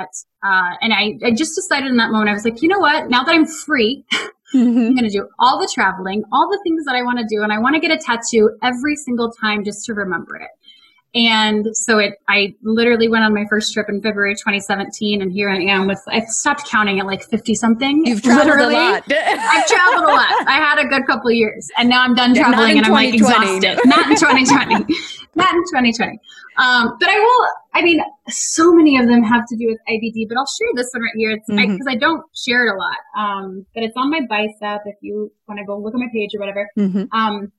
[0.42, 3.08] uh, and I, I just decided in that moment, I was like, you know what?
[3.08, 4.78] Now that I'm free, mm-hmm.
[4.78, 7.44] I'm going to do all the traveling, all the things that I want to do,
[7.44, 10.50] and I want to get a tattoo every single time just to remember it.
[11.14, 15.50] And so it, I literally went on my first trip in February 2017, and here
[15.50, 18.06] I am with, I stopped counting at like 50 something.
[18.06, 18.74] You've traveled literally.
[18.76, 19.02] a lot.
[19.10, 20.46] I've traveled a lot.
[20.46, 23.80] I had a good couple years, and now I'm done traveling and I'm like exhausted.
[23.86, 24.94] Not in 2020.
[25.34, 26.18] Not in 2020.
[26.58, 30.28] Um, but I will, I mean, so many of them have to do with IBD,
[30.28, 31.30] but I'll share this one right here.
[31.30, 31.88] It's because mm-hmm.
[31.88, 32.98] I, I, don't share it a lot.
[33.16, 36.34] Um, but it's on my bicep if you want to go look at my page
[36.34, 36.68] or whatever.
[36.76, 37.04] Mm-hmm.
[37.16, 37.52] Um,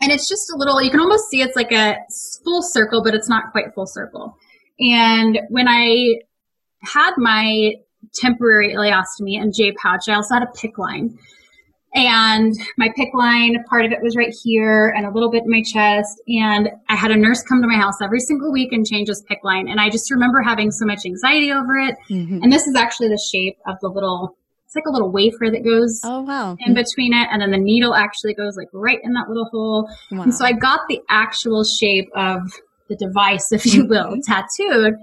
[0.00, 1.96] and it's just a little, you can almost see it's like a
[2.44, 4.36] full circle, but it's not quite full circle.
[4.78, 6.16] And when I
[6.82, 7.74] had my
[8.14, 11.18] temporary ileostomy and J pouch, I also had a PICC line.
[11.94, 15.50] And my PICC line, part of it was right here and a little bit in
[15.50, 16.20] my chest.
[16.28, 19.22] And I had a nurse come to my house every single week and change this
[19.22, 19.68] PICC line.
[19.68, 21.96] And I just remember having so much anxiety over it.
[22.10, 22.42] Mm-hmm.
[22.42, 24.36] And this is actually the shape of the little
[24.76, 27.94] like a little wafer that goes oh wow in between it and then the needle
[27.94, 30.22] actually goes like right in that little hole wow.
[30.22, 32.40] and so i got the actual shape of
[32.88, 34.20] the device if you will mm-hmm.
[34.20, 34.94] tattooed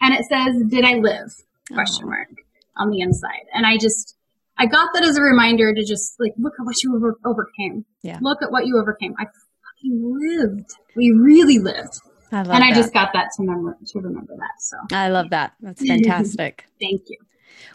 [0.00, 1.32] and it says did i live
[1.72, 2.10] question oh.
[2.10, 2.28] mark
[2.76, 4.16] on the inside and i just
[4.56, 7.84] i got that as a reminder to just like look at what you over- overcame
[8.02, 12.00] yeah look at what you overcame i fucking lived we really lived
[12.30, 12.76] I love and I that.
[12.76, 14.60] just got that to remember to remember that.
[14.60, 15.54] So I love that.
[15.60, 16.66] That's fantastic.
[16.80, 17.16] Thank you.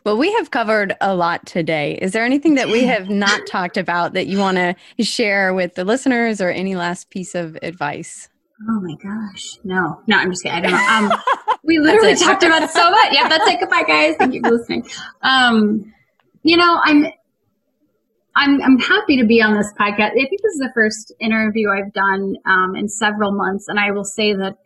[0.03, 1.97] Well, we have covered a lot today.
[2.01, 5.75] Is there anything that we have not talked about that you want to share with
[5.75, 8.29] the listeners or any last piece of advice?
[8.69, 9.57] Oh my gosh.
[9.63, 10.57] No, no, I'm just kidding.
[10.57, 11.15] I don't know.
[11.15, 11.21] Um,
[11.63, 13.13] we literally talked about so much.
[13.13, 13.59] Yeah, that's it.
[13.59, 14.15] Goodbye, guys.
[14.17, 14.85] Thank you for listening.
[15.21, 15.93] Um,
[16.43, 17.05] you know, I'm,
[18.35, 20.11] I'm, I'm happy to be on this podcast.
[20.11, 23.91] I think this is the first interview I've done um, in several months, and I
[23.91, 24.57] will say that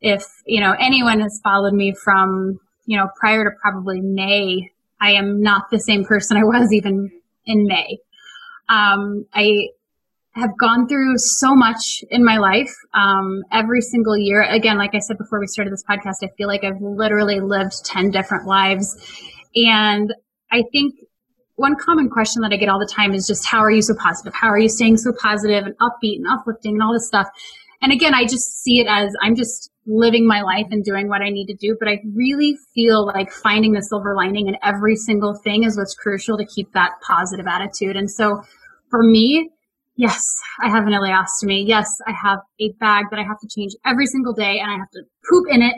[0.00, 4.70] if you know anyone has followed me from you know, prior to probably May,
[5.00, 7.10] I am not the same person I was even
[7.44, 7.98] in May.
[8.68, 9.68] Um, I
[10.32, 14.42] have gone through so much in my life um, every single year.
[14.42, 17.84] Again, like I said before we started this podcast, I feel like I've literally lived
[17.84, 18.96] 10 different lives.
[19.54, 20.12] And
[20.50, 20.94] I think
[21.54, 23.94] one common question that I get all the time is just how are you so
[23.94, 24.34] positive?
[24.34, 27.28] How are you staying so positive and upbeat and uplifting and all this stuff?
[27.82, 31.22] and again, I just see it as I'm just living my life and doing what
[31.22, 31.76] I need to do.
[31.78, 35.94] But I really feel like finding the silver lining in every single thing is what's
[35.94, 37.96] crucial to keep that positive attitude.
[37.96, 38.42] And so
[38.90, 39.50] for me,
[39.96, 41.66] yes, I have an ileostomy.
[41.66, 44.76] Yes, I have a bag that I have to change every single day and I
[44.76, 45.74] have to poop in it.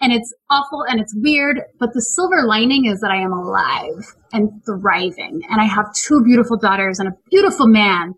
[0.00, 4.16] And it's awful and it's weird, but the silver lining is that I am alive
[4.32, 5.42] and thriving.
[5.48, 8.14] And I have two beautiful daughters and a beautiful man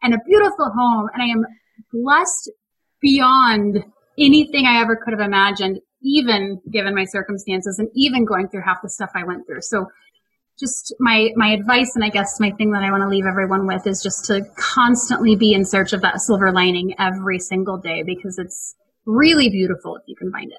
[0.00, 1.08] and a beautiful home.
[1.12, 1.44] And I am
[1.92, 2.52] blessed
[3.00, 3.84] beyond
[4.18, 8.82] anything I ever could have imagined, even given my circumstances and even going through half
[8.82, 9.62] the stuff I went through.
[9.62, 9.88] So
[10.58, 13.66] just my my advice and I guess my thing that I want to leave everyone
[13.66, 18.02] with is just to constantly be in search of that silver lining every single day
[18.02, 20.58] because it's really beautiful if you can find it.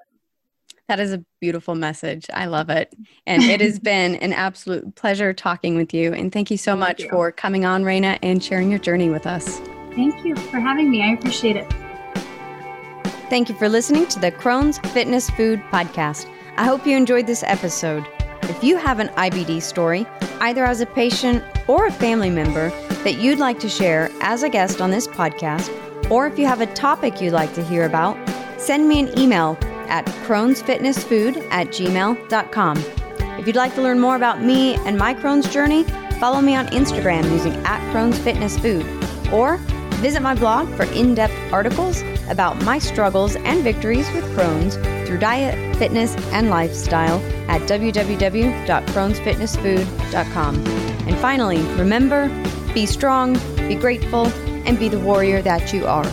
[0.87, 2.27] That is a beautiful message.
[2.31, 2.93] I love it.
[3.25, 6.13] And it has been an absolute pleasure talking with you.
[6.13, 7.09] And thank you so thank much you.
[7.09, 9.59] for coming on, Raina, and sharing your journey with us.
[9.95, 11.01] Thank you for having me.
[11.01, 11.84] I appreciate it.
[13.27, 16.29] Thank you for listening to the Crohn's Fitness Food Podcast.
[16.57, 18.05] I hope you enjoyed this episode.
[18.43, 20.05] If you have an IBD story,
[20.41, 22.69] either as a patient or a family member,
[23.03, 25.71] that you'd like to share as a guest on this podcast,
[26.11, 28.15] or if you have a topic you'd like to hear about,
[28.59, 29.57] send me an email
[29.87, 32.77] at crohnsfitnessfood at gmail.com.
[33.39, 35.83] If you'd like to learn more about me and my Crohn's journey,
[36.19, 38.19] follow me on Instagram using at Crohn's
[39.33, 39.57] or
[39.97, 44.75] visit my blog for in depth articles about my struggles and victories with Crohn's
[45.07, 47.19] through diet, fitness, and lifestyle
[47.49, 50.55] at www.crohnsfitnessfood.com.
[51.07, 52.27] And finally, remember
[52.73, 54.27] be strong, be grateful,
[54.65, 56.05] and be the warrior that you are.